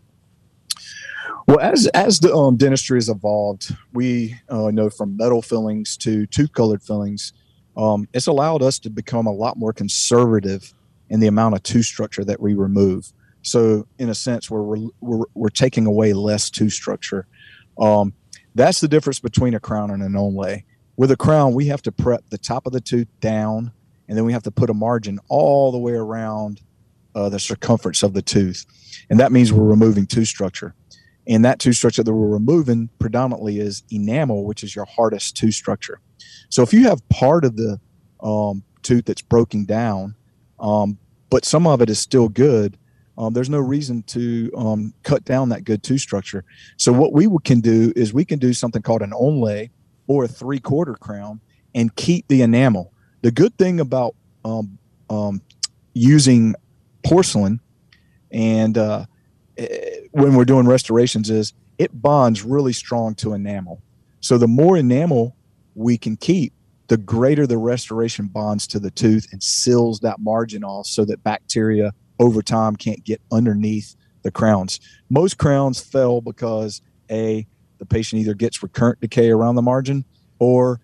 Well, 1.49 1.61
as 1.61 1.87
as 1.95 2.21
the 2.21 2.35
um, 2.35 2.59
dentistry 2.59 2.99
has 2.99 3.09
evolved, 3.09 3.75
we 3.95 4.38
uh, 4.50 4.71
know 4.71 4.90
from 4.90 5.17
metal 5.17 5.40
fillings 5.40 5.97
to 5.97 6.26
tooth 6.26 6.52
colored 6.52 6.83
fillings, 6.83 7.33
um, 7.75 8.07
it's 8.12 8.26
allowed 8.26 8.61
us 8.61 8.78
to 8.81 8.90
become 8.90 9.26
a 9.26 9.33
lot 9.33 9.57
more 9.57 9.73
conservative 9.73 10.75
in 11.09 11.21
the 11.21 11.26
amount 11.26 11.55
of 11.55 11.62
tooth 11.62 11.87
structure 11.87 12.23
that 12.23 12.38
we 12.38 12.52
remove. 12.52 13.14
So, 13.40 13.87
in 13.99 14.11
a 14.11 14.14
sense, 14.14 14.50
we're 14.50 14.90
we're, 15.00 15.25
we're 15.33 15.49
taking 15.49 15.87
away 15.87 16.12
less 16.12 16.50
tooth 16.50 16.75
structure. 16.75 17.26
Um, 17.78 18.12
that's 18.55 18.81
the 18.81 18.88
difference 18.88 19.19
between 19.19 19.55
a 19.55 19.61
crown 19.61 19.90
and 19.90 20.02
an 20.02 20.12
onlay. 20.12 20.64
With 20.99 21.11
a 21.12 21.17
crown, 21.17 21.55
we 21.55 21.69
have 21.69 21.81
to 21.83 21.93
prep 21.93 22.28
the 22.28 22.37
top 22.37 22.67
of 22.67 22.75
the 22.75 22.81
tooth 22.83 23.09
down, 23.21 23.73
and 24.07 24.19
then 24.19 24.26
we 24.26 24.35
have 24.35 24.43
to 24.43 24.50
put 24.50 24.69
a 24.69 24.75
margin 24.75 25.19
all 25.31 25.73
the 25.73 25.78
way 25.78 25.95
around 25.95 26.61
uh, 27.14 27.31
the 27.31 27.40
circumference 27.40 28.02
of 28.02 28.12
the 28.12 28.21
tooth, 28.21 28.67
and 29.09 29.19
that 29.19 29.33
means 29.33 29.50
we're 29.50 29.64
removing 29.64 30.07
tooth 30.07 30.28
structure. 30.28 30.75
And 31.28 31.44
that 31.44 31.58
tooth 31.58 31.76
structure 31.76 32.02
that 32.02 32.12
we're 32.12 32.26
removing 32.26 32.88
predominantly 32.99 33.61
is 33.61 33.82
enamel, 33.90 34.44
which 34.44 34.64
is 34.64 34.75
your 34.75 34.87
hardest 34.87 35.37
tooth 35.37 35.54
structure. 35.54 36.00
So 36.49 36.62
if 36.62 36.73
you 36.73 36.85
have 36.88 37.06
part 37.11 37.44
of 37.44 37.56
the 37.56 37.78
um, 38.20 38.62
tooth 38.82 39.04
that's 39.04 39.23
broken 39.23 39.66
down, 39.66 40.14
um, 40.58 40.99
but 41.30 41.44
some 41.44 41.66
of 41.66 41.82
it 41.82 41.90
is 41.90 41.99
still 41.99 42.28
good, 42.28 42.78
um, 43.18 43.35
there's 43.35 43.50
no 43.50 43.58
reason 43.58 44.04
to 44.04 44.50
um, 44.56 44.94
cut 45.02 45.25
down 45.25 45.50
that 45.50 45.64
good 45.64 45.82
tooth 45.82 46.00
structure. 46.00 46.44
So 46.76 46.92
what 46.92 47.12
we 47.12 47.28
can 47.44 47.61
do 47.61 47.92
is 47.94 48.14
we 48.14 48.25
can 48.25 48.38
do 48.38 48.54
something 48.54 48.80
called 48.80 49.02
an 49.02 49.11
onlay 49.11 49.70
or 50.06 50.25
a 50.25 50.28
three 50.28 50.61
quarter 50.61 50.94
crown 50.94 51.40
and 51.75 51.94
keep 51.97 52.26
the 52.28 52.42
enamel. 52.42 52.92
The 53.23 53.32
good 53.32 53.58
thing 53.58 53.80
about 53.80 54.14
um, 54.44 54.78
um, 55.11 55.42
using 55.92 56.54
porcelain 57.04 57.61
and 58.30 58.78
uh, 58.78 59.06
when 60.19 60.35
we're 60.35 60.45
doing 60.45 60.67
restorations 60.67 61.31
is 61.31 61.53
it 61.79 62.03
bonds 62.03 62.43
really 62.43 62.73
strong 62.73 63.15
to 63.17 63.35
enamel. 63.35 63.81
So 64.21 64.37
the 64.37 64.49
more 64.49 64.77
enamel 64.77 65.37
we 65.75 65.97
can 65.97 66.17
keep, 66.17 66.53
the 66.89 66.97
greater 66.97 67.47
the 67.47 67.59
restoration 67.59 68.27
bonds 68.27 68.67
to 68.69 68.81
the 68.81 68.91
tooth 68.91 69.29
and 69.31 69.43
seals 69.43 70.01
that 70.01 70.19
margin 70.19 70.65
off 70.65 70.87
so 70.87 71.05
that 71.05 71.23
bacteria 71.23 71.93
over 72.19 72.43
time 72.43 72.75
can't 72.75 73.05
get 73.05 73.21
underneath 73.31 73.95
the 74.23 74.31
crowns. 74.31 74.81
Most 75.09 75.39
crowns 75.39 75.81
fail 75.81 76.21
because 76.21 76.83
A, 77.11 77.47
the 77.79 77.87
patient 77.87 78.21
either 78.21 78.35
gets 78.35 78.63
recurrent 78.63 79.01
decay 79.01 79.31
around 79.31 79.55
the 79.55 79.63
margin 79.63 80.05
or 80.41 80.81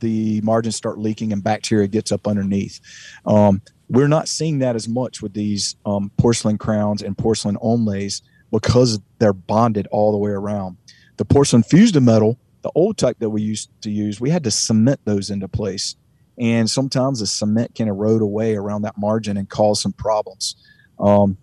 the 0.00 0.40
margins 0.40 0.76
start 0.76 0.98
leaking 0.98 1.32
and 1.32 1.44
bacteria 1.44 1.86
gets 1.86 2.12
up 2.12 2.26
underneath. 2.26 2.80
Um, 3.26 3.60
we're 3.90 4.08
not 4.08 4.28
seeing 4.28 4.60
that 4.60 4.74
as 4.74 4.88
much 4.88 5.20
with 5.20 5.34
these 5.34 5.76
um, 5.84 6.10
porcelain 6.16 6.56
crowns 6.56 7.02
and 7.02 7.18
porcelain 7.18 7.56
onlays 7.56 8.22
because 8.54 9.00
they're 9.18 9.32
bonded 9.32 9.88
all 9.90 10.12
the 10.12 10.18
way 10.18 10.30
around. 10.30 10.76
The 11.16 11.24
porcelain 11.24 11.64
fused 11.64 11.94
to 11.94 12.00
metal, 12.00 12.38
the 12.62 12.70
old 12.76 12.96
type 12.96 13.18
that 13.18 13.30
we 13.30 13.42
used 13.42 13.68
to 13.82 13.90
use, 13.90 14.20
we 14.20 14.30
had 14.30 14.44
to 14.44 14.50
cement 14.52 15.00
those 15.04 15.28
into 15.28 15.48
place. 15.48 15.96
And 16.38 16.70
sometimes 16.70 17.18
the 17.18 17.26
cement 17.26 17.74
can 17.74 17.88
erode 17.88 18.22
away 18.22 18.54
around 18.54 18.82
that 18.82 18.96
margin 18.96 19.36
and 19.36 19.48
cause 19.48 19.82
some 19.82 19.92
problems. 19.92 20.54
Um, 21.00 21.36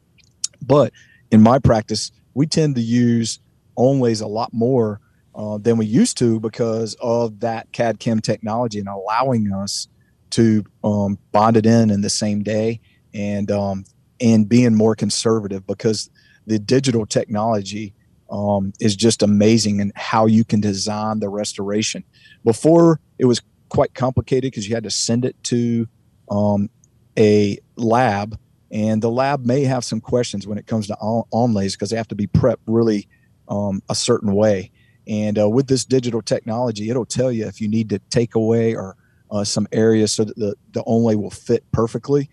but 0.62 0.94
in 1.32 1.42
my 1.42 1.60
practice, 1.60 2.14
we 2.34 2.48
tend 2.48 2.76
to 2.76 2.82
use 2.82 3.40
onlays 3.78 4.22
a 4.22 4.28
lot 4.28 4.54
more 4.54 5.02
uh, 5.36 5.58
than 5.58 5.76
we 5.76 5.88
used 5.88 6.18
to 6.20 6.40
because 6.40 6.96
of 7.02 7.42
that 7.42 7.74
CAD 7.74 8.00
CAM 8.00 8.22
technology 8.22 8.80
and 8.80 8.88
allowing 8.88 9.52
us 9.52 9.90
to 10.30 10.64
um, 10.82 11.20
bond 11.34 11.58
it 11.58 11.66
in 11.66 11.90
in 11.90 12.00
the 12.00 12.10
same 12.10 12.42
day 12.42 12.80
and 13.14 13.52
um, 13.52 13.84
and 14.22 14.48
being 14.48 14.76
more 14.76 14.96
conservative 14.96 15.68
because 15.68 16.10
the 16.52 16.60
digital 16.60 17.06
technology 17.06 17.94
um, 18.30 18.74
is 18.82 18.94
just 18.94 19.24
amazing 19.24 19.80
and 19.80 19.94
how 19.96 20.26
you 20.26 20.44
can 20.44 20.60
design 20.60 21.22
the 21.22 21.30
restoration. 21.30 22.04
Before 22.44 23.00
it 23.18 23.26
was 23.26 23.42
quite 23.70 23.94
complicated 23.94 24.52
because 24.52 24.68
you 24.68 24.76
had 24.76 24.84
to 24.84 24.92
send 24.92 25.24
it 25.24 25.42
to 25.44 25.88
um, 26.30 26.70
a 27.18 27.58
lab, 27.78 28.38
and 28.70 29.02
the 29.02 29.10
lab 29.10 29.46
may 29.46 29.64
have 29.64 29.86
some 29.86 30.02
questions 30.02 30.46
when 30.46 30.58
it 30.58 30.68
comes 30.68 30.88
to 30.88 30.96
on- 30.96 31.24
onlays 31.34 31.72
because 31.72 31.90
they 31.90 31.96
have 31.96 32.10
to 32.10 32.16
be 32.16 32.28
prepped 32.28 32.58
really 32.68 33.08
um, 33.48 33.82
a 33.88 33.96
certain 33.96 34.34
way. 34.34 34.72
And 35.08 35.40
uh, 35.40 35.50
with 35.50 35.68
this 35.68 35.86
digital 35.86 36.22
technology, 36.22 36.90
it'll 36.90 37.06
tell 37.06 37.32
you 37.32 37.48
if 37.48 37.62
you 37.62 37.70
need 37.70 37.90
to 37.90 38.00
take 38.10 38.36
away 38.36 38.76
or 38.76 38.98
uh, 39.32 39.46
some 39.46 39.68
areas 39.72 40.14
so 40.14 40.26
that 40.26 40.36
the, 40.36 40.56
the 40.72 40.84
onlay 40.84 41.16
will 41.16 41.32
fit 41.32 41.64
perfectly. 41.72 42.30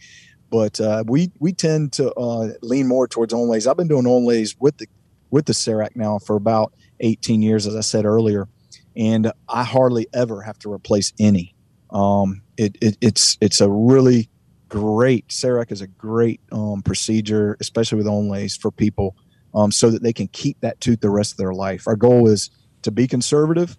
But 0.51 0.81
uh, 0.81 1.05
we 1.07 1.31
we 1.39 1.53
tend 1.53 1.93
to 1.95 2.13
uh, 2.15 2.51
lean 2.63 2.89
more 2.89 3.07
towards 3.07 3.35
onlays. 3.35 3.67
I've 3.67 3.77
been 3.77 3.89
doing 3.89 4.05
onlays 4.05 4.57
with 4.59 4.79
the 4.79 4.87
with 5.31 5.47
the 5.47 5.53
CEREC 5.53 5.95
now 5.95 6.19
for 6.19 6.37
about 6.37 6.73
18 7.01 7.43
years, 7.43 7.67
as 7.67 7.77
I 7.77 7.81
said 7.81 8.05
earlier, 8.05 8.49
and 8.97 9.31
I 9.49 9.63
hardly 9.63 10.07
ever 10.15 10.43
have 10.43 10.59
to 10.61 10.73
replace 10.73 11.13
any. 11.19 11.55
Um, 11.91 12.43
it, 12.57 12.77
it, 12.81 12.97
it's 13.01 13.37
it's 13.41 13.61
a 13.61 13.71
really 13.71 14.29
great 14.69 15.29
CEREC 15.29 15.73
is 15.73 15.81
a 15.81 15.87
great 15.87 16.41
um, 16.53 16.83
procedure, 16.83 17.57
especially 17.61 17.97
with 17.97 18.07
onlays 18.07 18.59
for 18.59 18.71
people, 18.71 19.17
um, 19.55 19.73
so 19.73 19.91
that 19.91 20.03
they 20.03 20.13
can 20.13 20.29
keep 20.29 20.61
that 20.61 20.81
tooth 20.81 21.01
the 21.01 21.11
rest 21.11 21.33
of 21.33 21.39
their 21.39 21.55
life. 21.55 21.87
Our 21.87 21.97
goal 21.97 22.29
is 22.29 22.51
to 22.83 22.91
be 22.91 23.07
conservative 23.07 23.77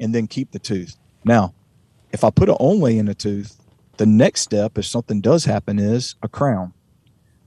and 0.00 0.14
then 0.14 0.26
keep 0.26 0.50
the 0.50 0.58
tooth. 0.58 0.96
Now, 1.24 1.54
if 2.12 2.24
I 2.24 2.30
put 2.30 2.48
an 2.48 2.56
onlay 2.56 2.98
in 2.98 3.08
a 3.08 3.14
tooth, 3.14 3.56
the 4.02 4.06
next 4.06 4.40
step, 4.40 4.78
if 4.78 4.84
something 4.84 5.20
does 5.20 5.44
happen, 5.44 5.78
is 5.78 6.16
a 6.24 6.28
crown. 6.28 6.74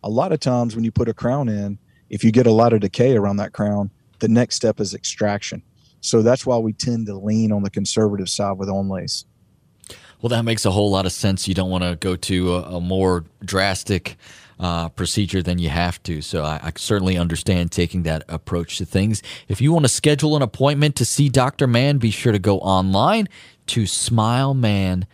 A 0.03 0.09
lot 0.09 0.31
of 0.31 0.39
times 0.39 0.73
when 0.73 0.85
you 0.85 0.91
put 0.91 1.09
a 1.09 1.13
crown 1.13 1.49
in, 1.49 1.77
if 2.09 2.23
you 2.23 2.31
get 2.31 2.47
a 2.47 2.51
lot 2.51 2.71
of 2.71 2.79
decay 2.79 3.17
around 3.17 3.35
that 3.37 3.51
crown, 3.51 3.91
the 4.19 4.29
next 4.29 4.55
step 4.55 4.79
is 4.79 4.93
extraction. 4.93 5.61
So 5.99 6.21
that's 6.21 6.45
why 6.45 6.57
we 6.57 6.71
tend 6.71 7.07
to 7.07 7.13
lean 7.13 7.51
on 7.51 7.63
the 7.63 7.69
conservative 7.69 8.29
side 8.29 8.53
with 8.53 8.69
onlays. 8.69 9.25
Well, 10.21 10.29
that 10.29 10.43
makes 10.43 10.65
a 10.65 10.71
whole 10.71 10.89
lot 10.89 11.05
of 11.05 11.11
sense. 11.11 11.45
You 11.45 11.53
don't 11.53 11.69
want 11.69 11.83
to 11.83 11.97
go 11.97 12.15
to 12.15 12.55
a, 12.55 12.61
a 12.77 12.79
more 12.79 13.25
drastic 13.43 14.15
uh, 14.57 14.87
procedure 14.87 15.43
than 15.43 15.59
you 15.59 15.67
have 15.67 16.01
to. 16.03 16.21
So 16.21 16.45
I, 16.45 16.61
I, 16.63 16.71
certainly 16.77 17.17
understand 17.17 17.73
taking 17.73 18.03
that 18.03 18.23
approach 18.29 18.77
to 18.77 18.85
things. 18.85 19.21
If 19.49 19.59
you 19.59 19.73
want 19.73 19.83
to 19.83 19.89
schedule 19.89 20.37
an 20.37 20.41
appointment 20.41 20.95
to 20.95 21.03
see 21.03 21.27
Dr. 21.27 21.67
Mann, 21.67 21.97
be 21.97 22.11
sure 22.11 22.31
to 22.31 22.39
go 22.39 22.59
online 22.59 23.27
to 23.67 23.83
smilemann.com. 23.83 25.07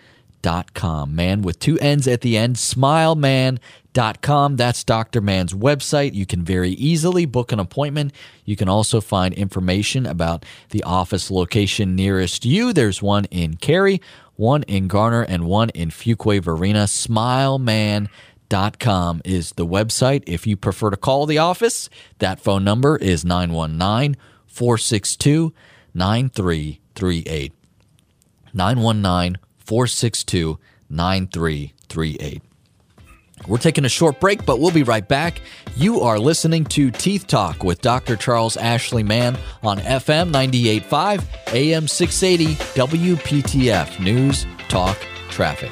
Man 0.43 1.41
with 1.41 1.59
two 1.59 1.77
N's 1.79 2.07
at 2.07 2.21
the 2.21 2.37
end, 2.37 2.55
smilemann.com. 2.55 4.55
That's 4.55 4.83
Dr. 4.83 5.21
Mann's 5.21 5.53
website. 5.53 6.13
You 6.13 6.25
can 6.25 6.43
very 6.43 6.71
easily 6.71 7.25
book 7.25 7.51
an 7.51 7.59
appointment. 7.59 8.13
You 8.45 8.55
can 8.55 8.69
also 8.69 9.01
find 9.01 9.33
information 9.33 10.05
about 10.05 10.45
the 10.69 10.83
office 10.83 11.31
location 11.31 11.95
nearest 11.95 12.45
you. 12.45 12.73
There's 12.73 13.01
one 13.01 13.25
in 13.25 13.55
Cary, 13.55 14.01
one 14.35 14.63
in 14.63 14.87
Garner, 14.87 15.23
and 15.23 15.45
one 15.45 15.69
in 15.69 15.89
Fuquay-Varina. 15.89 16.85
Smilemann.com 16.85 19.21
is 19.23 19.51
the 19.51 19.67
website. 19.67 20.23
If 20.27 20.47
you 20.47 20.57
prefer 20.57 20.89
to 20.89 20.97
call 20.97 21.25
the 21.25 21.37
office, 21.37 21.89
that 22.19 22.39
phone 22.39 22.63
number 22.63 22.97
is 22.97 23.23
919 23.23 24.17
462 24.47 25.53
9338. 25.93 27.53
919 28.53 29.37
462 29.71 30.59
9338. 30.89 32.41
We're 33.47 33.57
taking 33.57 33.85
a 33.85 33.89
short 33.89 34.19
break, 34.19 34.45
but 34.45 34.59
we'll 34.59 34.71
be 34.71 34.83
right 34.83 35.07
back. 35.07 35.39
You 35.77 36.01
are 36.01 36.19
listening 36.19 36.65
to 36.65 36.91
Teeth 36.91 37.25
Talk 37.25 37.63
with 37.63 37.79
Dr. 37.79 38.17
Charles 38.17 38.57
Ashley 38.57 39.01
Mann 39.01 39.37
on 39.63 39.77
FM 39.79 40.29
98.5, 40.33 41.53
AM 41.53 41.87
680, 41.87 42.55
WPTF 42.75 43.97
News, 44.01 44.45
Talk, 44.67 44.97
Traffic. 45.29 45.71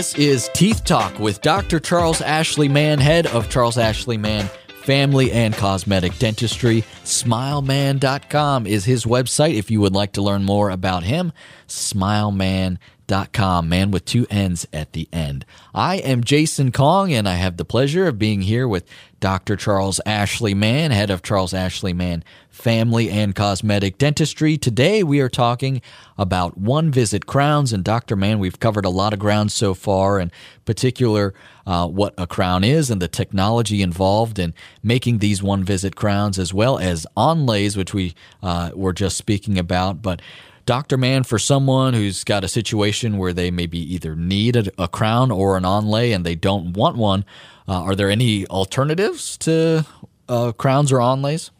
This 0.00 0.14
is 0.14 0.48
Teeth 0.54 0.82
Talk 0.84 1.18
with 1.18 1.42
Dr. 1.42 1.78
Charles 1.78 2.22
Ashley 2.22 2.70
Mann, 2.70 2.98
head 2.98 3.26
of 3.26 3.50
Charles 3.50 3.76
Ashley 3.76 4.16
Mann 4.16 4.48
Family 4.82 5.30
and 5.30 5.54
Cosmetic 5.54 6.16
Dentistry. 6.16 6.84
Smilemann.com 7.04 8.66
is 8.66 8.86
his 8.86 9.04
website 9.04 9.52
if 9.56 9.70
you 9.70 9.82
would 9.82 9.92
like 9.92 10.12
to 10.12 10.22
learn 10.22 10.44
more 10.44 10.70
about 10.70 11.02
him. 11.02 11.34
Smilemann.com, 11.68 12.78
man 13.10 13.90
with 13.90 14.04
two 14.04 14.26
N's 14.30 14.66
at 14.72 14.92
the 14.92 15.08
end. 15.12 15.44
I 15.74 15.96
am 15.96 16.22
Jason 16.22 16.70
Kong, 16.70 17.12
and 17.12 17.28
I 17.28 17.34
have 17.34 17.56
the 17.56 17.64
pleasure 17.64 18.06
of 18.06 18.18
being 18.18 18.42
here 18.42 18.68
with 18.68 18.84
Dr. 19.18 19.56
Charles 19.56 20.00
Ashley 20.06 20.54
Mann, 20.54 20.92
head 20.92 21.10
of 21.10 21.22
Charles 21.22 21.52
Ashley 21.52 21.92
Mann 21.92 22.22
Family 22.50 23.10
and 23.10 23.34
Cosmetic 23.34 23.98
Dentistry. 23.98 24.56
Today 24.56 25.02
we 25.02 25.20
are 25.20 25.28
talking 25.28 25.82
about 26.16 26.56
one 26.56 26.90
visit 26.90 27.26
crowns. 27.26 27.72
And 27.72 27.82
Dr. 27.82 28.14
Mann, 28.14 28.38
we've 28.38 28.60
covered 28.60 28.84
a 28.84 28.90
lot 28.90 29.12
of 29.12 29.18
ground 29.18 29.50
so 29.50 29.74
far, 29.74 30.20
in 30.20 30.30
particular 30.64 31.34
uh, 31.66 31.86
what 31.86 32.14
a 32.16 32.26
crown 32.26 32.64
is 32.64 32.90
and 32.90 33.02
the 33.02 33.08
technology 33.08 33.82
involved 33.82 34.38
in 34.38 34.54
making 34.82 35.18
these 35.18 35.42
one 35.42 35.64
visit 35.64 35.96
crowns, 35.96 36.38
as 36.38 36.54
well 36.54 36.78
as 36.78 37.06
onlays, 37.16 37.76
which 37.76 37.92
we 37.92 38.14
uh, 38.42 38.70
were 38.74 38.92
just 38.92 39.16
speaking 39.16 39.58
about. 39.58 40.00
But 40.00 40.22
Dr. 40.70 40.96
Mann 40.96 41.24
for 41.24 41.36
someone 41.36 41.94
who's 41.94 42.22
got 42.22 42.44
a 42.44 42.48
situation 42.48 43.18
where 43.18 43.32
they 43.32 43.50
maybe 43.50 43.80
either 43.92 44.14
need 44.14 44.54
a, 44.54 44.70
a 44.78 44.86
crown 44.86 45.32
or 45.32 45.56
an 45.56 45.64
onlay 45.64 46.14
and 46.14 46.24
they 46.24 46.36
don't 46.36 46.74
want 46.74 46.96
one, 46.96 47.24
uh, 47.66 47.82
are 47.82 47.96
there 47.96 48.08
any 48.08 48.46
alternatives 48.46 49.36
to 49.38 49.84
uh, 50.28 50.52
crowns 50.52 50.92
or 50.92 50.98
onlays? 50.98 51.50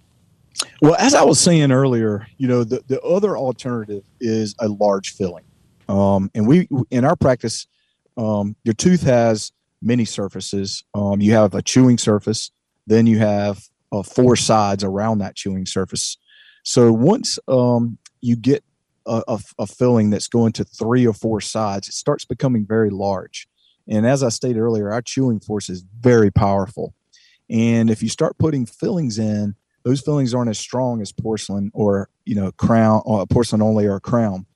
Well, 0.80 0.94
as 0.94 1.16
I 1.16 1.24
was 1.24 1.40
saying 1.40 1.72
earlier, 1.72 2.28
you 2.38 2.46
know, 2.46 2.62
the, 2.62 2.84
the 2.86 3.00
other 3.00 3.36
alternative 3.36 4.04
is 4.20 4.54
a 4.60 4.68
large 4.68 5.16
filling. 5.16 5.42
Um, 5.88 6.30
and 6.36 6.46
we, 6.46 6.68
in 6.92 7.04
our 7.04 7.16
practice, 7.16 7.66
um, 8.16 8.54
your 8.62 8.74
tooth 8.74 9.02
has 9.02 9.50
many 9.82 10.04
surfaces. 10.04 10.84
Um, 10.94 11.20
you 11.20 11.32
have 11.32 11.56
a 11.56 11.62
chewing 11.62 11.98
surface, 11.98 12.52
then 12.86 13.08
you 13.08 13.18
have 13.18 13.60
uh, 13.90 14.04
four 14.04 14.36
sides 14.36 14.84
around 14.84 15.18
that 15.18 15.34
chewing 15.34 15.66
surface. 15.66 16.16
So 16.62 16.92
once 16.92 17.40
um, 17.48 17.98
you 18.20 18.36
get 18.36 18.62
a, 19.06 19.40
a, 19.58 19.66
filling 19.66 20.10
that's 20.10 20.28
going 20.28 20.52
to 20.52 20.64
three 20.64 21.06
or 21.06 21.12
four 21.12 21.40
sides, 21.40 21.88
it 21.88 21.94
starts 21.94 22.24
becoming 22.24 22.66
very 22.66 22.90
large. 22.90 23.48
And 23.88 24.06
as 24.06 24.22
I 24.22 24.28
stated 24.28 24.60
earlier, 24.60 24.92
our 24.92 25.02
chewing 25.02 25.40
force 25.40 25.68
is 25.68 25.84
very 26.00 26.30
powerful. 26.30 26.94
And 27.48 27.90
if 27.90 28.02
you 28.02 28.08
start 28.08 28.38
putting 28.38 28.66
fillings 28.66 29.18
in, 29.18 29.56
those 29.82 30.00
fillings 30.00 30.34
aren't 30.34 30.50
as 30.50 30.58
strong 30.58 31.00
as 31.00 31.12
porcelain 31.12 31.70
or 31.74 32.08
you 32.24 32.34
know 32.34 32.52
crown 32.52 33.02
or 33.04 33.22
uh, 33.22 33.26
porcelain 33.26 33.62
onlay 33.62 33.90
or 33.90 33.98
crown. 33.98 34.46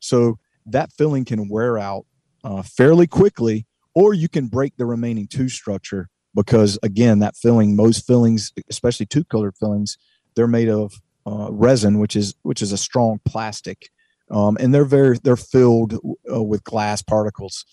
So 0.00 0.38
that 0.66 0.92
filling 0.92 1.24
can 1.24 1.48
wear 1.48 1.78
out 1.78 2.06
uh, 2.42 2.62
fairly 2.62 3.06
quickly, 3.06 3.66
or 3.94 4.14
you 4.14 4.28
can 4.28 4.48
break 4.48 4.76
the 4.76 4.86
remaining 4.86 5.26
tooth 5.26 5.52
structure 5.52 6.08
because 6.34 6.78
again, 6.82 7.18
that 7.20 7.36
filling, 7.36 7.76
most 7.76 8.06
fillings, 8.06 8.52
especially 8.68 9.06
tooth 9.06 9.28
colored 9.28 9.56
fillings, 9.56 9.98
they're 10.34 10.46
made 10.46 10.68
of 10.68 11.00
uh, 11.26 11.48
resin, 11.50 11.98
which 11.98 12.16
is 12.16 12.34
which 12.42 12.62
is 12.62 12.72
a 12.72 12.78
strong 12.78 13.20
plastic, 13.24 13.90
um, 14.30 14.56
and 14.60 14.74
they're 14.74 14.84
very 14.84 15.18
they're 15.22 15.36
filled 15.36 15.94
uh, 16.32 16.42
with 16.42 16.64
glass 16.64 17.02
particles. 17.02 17.64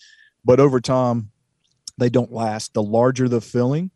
But 0.44 0.60
over 0.60 0.80
time 0.80 1.30
they 1.98 2.08
don't 2.08 2.32
last. 2.32 2.74
The 2.74 2.82
larger 2.82 3.28
the 3.28 3.40
filling 3.40 3.90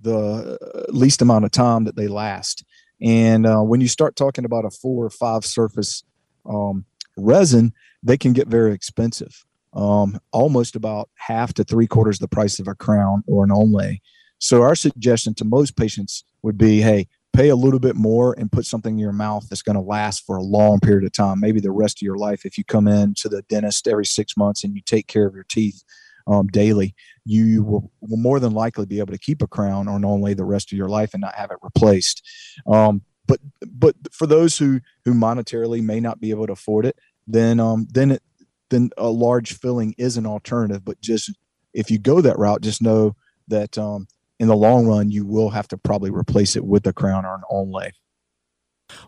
the 0.00 0.58
least 0.90 1.22
amount 1.22 1.44
of 1.44 1.50
time 1.50 1.84
that 1.84 1.96
they 1.96 2.06
last. 2.06 2.64
And 3.00 3.46
uh, 3.46 3.62
when 3.62 3.80
you 3.80 3.88
start 3.88 4.14
talking 4.14 4.44
about 4.44 4.66
a 4.66 4.70
four 4.70 5.04
or 5.04 5.10
five 5.10 5.44
surface 5.44 6.04
um, 6.44 6.84
resin 7.16 7.72
they 8.02 8.16
can 8.16 8.32
get 8.32 8.46
very 8.46 8.72
expensive. 8.72 9.44
Um, 9.72 10.20
almost 10.32 10.76
about 10.76 11.10
half 11.14 11.52
to 11.54 11.64
three 11.64 11.86
quarters 11.86 12.18
the 12.18 12.28
price 12.28 12.58
of 12.58 12.68
a 12.68 12.74
crown 12.74 13.22
or 13.26 13.44
an 13.44 13.50
onlay 13.50 13.98
so 14.38 14.62
our 14.62 14.74
suggestion 14.74 15.34
to 15.34 15.44
most 15.44 15.76
patients 15.76 16.24
would 16.42 16.58
be 16.58 16.80
hey 16.80 17.08
pay 17.36 17.50
a 17.50 17.56
little 17.56 17.78
bit 17.78 17.96
more 17.96 18.34
and 18.38 18.50
put 18.50 18.64
something 18.64 18.94
in 18.94 18.98
your 18.98 19.12
mouth 19.12 19.46
that's 19.48 19.60
going 19.60 19.76
to 19.76 19.82
last 19.82 20.24
for 20.24 20.36
a 20.36 20.42
long 20.42 20.80
period 20.80 21.04
of 21.04 21.12
time, 21.12 21.38
maybe 21.38 21.60
the 21.60 21.70
rest 21.70 21.98
of 21.98 22.02
your 22.02 22.16
life. 22.16 22.46
If 22.46 22.56
you 22.56 22.64
come 22.64 22.88
in 22.88 23.12
to 23.18 23.28
the 23.28 23.42
dentist 23.42 23.86
every 23.86 24.06
six 24.06 24.38
months 24.38 24.64
and 24.64 24.74
you 24.74 24.80
take 24.80 25.06
care 25.06 25.26
of 25.26 25.34
your 25.34 25.44
teeth 25.44 25.84
um, 26.26 26.46
daily, 26.46 26.94
you 27.26 27.62
will, 27.62 27.92
will, 28.00 28.16
more 28.16 28.40
than 28.40 28.54
likely 28.54 28.86
be 28.86 29.00
able 29.00 29.12
to 29.12 29.18
keep 29.18 29.42
a 29.42 29.46
crown 29.46 29.86
or 29.86 29.98
onlay 29.98 30.34
the 30.34 30.46
rest 30.46 30.72
of 30.72 30.78
your 30.78 30.88
life 30.88 31.12
and 31.12 31.20
not 31.20 31.34
have 31.34 31.50
it 31.50 31.58
replaced. 31.62 32.26
Um, 32.66 33.02
but 33.26 33.40
but 33.70 33.96
for 34.12 34.26
those 34.26 34.56
who 34.56 34.80
who 35.04 35.12
monetarily 35.12 35.82
may 35.82 36.00
not 36.00 36.20
be 36.20 36.30
able 36.30 36.46
to 36.46 36.54
afford 36.54 36.86
it, 36.86 36.96
then 37.26 37.60
um, 37.60 37.86
then 37.90 38.12
it, 38.12 38.22
then 38.70 38.90
a 38.96 39.08
large 39.08 39.58
filling 39.58 39.94
is 39.98 40.16
an 40.16 40.26
alternative. 40.26 40.84
But 40.84 41.00
just 41.02 41.32
if 41.74 41.90
you 41.90 41.98
go 41.98 42.20
that 42.22 42.38
route, 42.38 42.62
just 42.62 42.80
know 42.80 43.14
that 43.48 43.76
um, 43.76 44.06
in 44.38 44.48
the 44.48 44.56
long 44.56 44.86
run, 44.86 45.10
you 45.10 45.24
will 45.24 45.50
have 45.50 45.68
to 45.68 45.78
probably 45.78 46.10
replace 46.10 46.56
it 46.56 46.64
with 46.64 46.86
a 46.86 46.92
crown 46.92 47.24
or 47.24 47.34
an 47.34 47.42
onlay. 47.50 47.90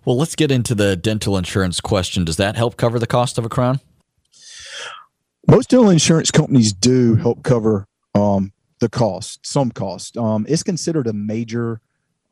Well, 0.04 0.16
let's 0.16 0.34
get 0.34 0.50
into 0.50 0.74
the 0.74 0.96
dental 0.96 1.36
insurance 1.36 1.80
question. 1.80 2.24
Does 2.24 2.36
that 2.36 2.56
help 2.56 2.76
cover 2.76 2.98
the 2.98 3.06
cost 3.06 3.38
of 3.38 3.44
a 3.44 3.48
crown? 3.48 3.80
Most 5.46 5.70
dental 5.70 5.90
insurance 5.90 6.30
companies 6.30 6.72
do 6.72 7.14
help 7.14 7.42
cover 7.42 7.86
um, 8.14 8.52
the 8.80 8.88
cost, 8.88 9.46
some 9.46 9.70
cost. 9.70 10.16
Um, 10.16 10.46
it's 10.48 10.62
considered 10.62 11.06
a 11.06 11.12
major, 11.12 11.80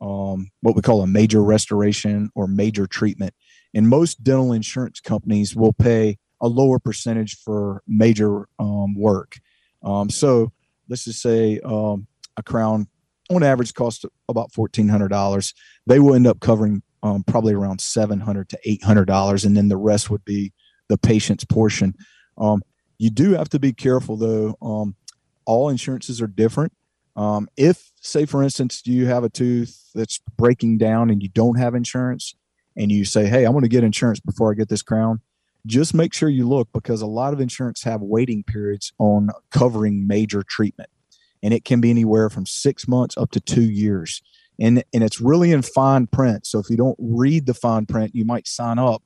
um, 0.01 0.51
what 0.61 0.75
we 0.75 0.81
call 0.81 1.01
a 1.01 1.07
major 1.07 1.41
restoration 1.43 2.29
or 2.35 2.47
major 2.47 2.85
treatment. 2.85 3.33
And 3.73 3.89
most 3.89 4.23
dental 4.23 4.53
insurance 4.53 4.99
companies 4.99 5.55
will 5.55 5.73
pay 5.73 6.17
a 6.41 6.47
lower 6.47 6.79
percentage 6.79 7.37
for 7.39 7.81
major 7.87 8.47
um, 8.59 8.95
work. 8.95 9.37
Um, 9.83 10.09
so 10.09 10.51
let's 10.89 11.05
just 11.05 11.21
say 11.21 11.59
um, 11.63 12.06
a 12.37 12.43
crown 12.43 12.87
on 13.29 13.43
average 13.43 13.73
costs 13.73 14.05
about 14.29 14.51
$1,400. 14.53 15.53
They 15.85 15.99
will 15.99 16.15
end 16.15 16.27
up 16.27 16.39
covering 16.39 16.81
um, 17.03 17.23
probably 17.23 17.53
around 17.53 17.79
$700 17.79 18.47
to 18.49 18.59
$800, 18.65 19.45
and 19.45 19.57
then 19.57 19.67
the 19.67 19.77
rest 19.77 20.09
would 20.09 20.23
be 20.25 20.53
the 20.87 20.97
patient's 20.97 21.43
portion. 21.43 21.93
Um, 22.37 22.61
you 22.97 23.09
do 23.09 23.33
have 23.33 23.49
to 23.49 23.59
be 23.59 23.73
careful 23.73 24.17
though. 24.17 24.55
Um, 24.61 24.95
all 25.45 25.69
insurances 25.69 26.21
are 26.21 26.27
different. 26.27 26.73
Um, 27.15 27.47
if, 27.57 27.91
say, 28.01 28.25
for 28.25 28.43
instance, 28.43 28.81
you 28.85 29.07
have 29.07 29.23
a 29.23 29.29
tooth 29.29 29.89
that's 29.95 30.19
breaking 30.37 30.77
down 30.77 31.09
and 31.09 31.21
you 31.21 31.29
don't 31.29 31.57
have 31.57 31.75
insurance, 31.75 32.35
and 32.75 32.91
you 32.91 33.05
say, 33.05 33.25
Hey, 33.25 33.45
I 33.45 33.49
want 33.49 33.63
to 33.63 33.69
get 33.69 33.83
insurance 33.83 34.19
before 34.19 34.51
I 34.51 34.55
get 34.55 34.69
this 34.69 34.83
crown, 34.83 35.21
just 35.65 35.93
make 35.93 36.13
sure 36.13 36.29
you 36.29 36.47
look 36.47 36.69
because 36.73 37.01
a 37.01 37.07
lot 37.07 37.33
of 37.33 37.41
insurance 37.41 37.83
have 37.83 38.01
waiting 38.01 38.43
periods 38.43 38.93
on 38.99 39.29
covering 39.51 40.07
major 40.07 40.43
treatment 40.43 40.89
and 41.43 41.53
it 41.53 41.65
can 41.65 41.81
be 41.81 41.89
anywhere 41.89 42.29
from 42.29 42.45
six 42.45 42.87
months 42.87 43.17
up 43.17 43.31
to 43.31 43.39
two 43.39 43.69
years. 43.69 44.21
And, 44.59 44.83
and 44.93 45.03
it's 45.03 45.21
really 45.21 45.51
in 45.51 45.61
fine 45.61 46.07
print. 46.07 46.47
So 46.47 46.59
if 46.59 46.69
you 46.69 46.77
don't 46.77 46.97
read 46.99 47.45
the 47.45 47.53
fine 47.53 47.85
print, 47.85 48.15
you 48.15 48.25
might 48.25 48.47
sign 48.47 48.79
up 48.79 49.03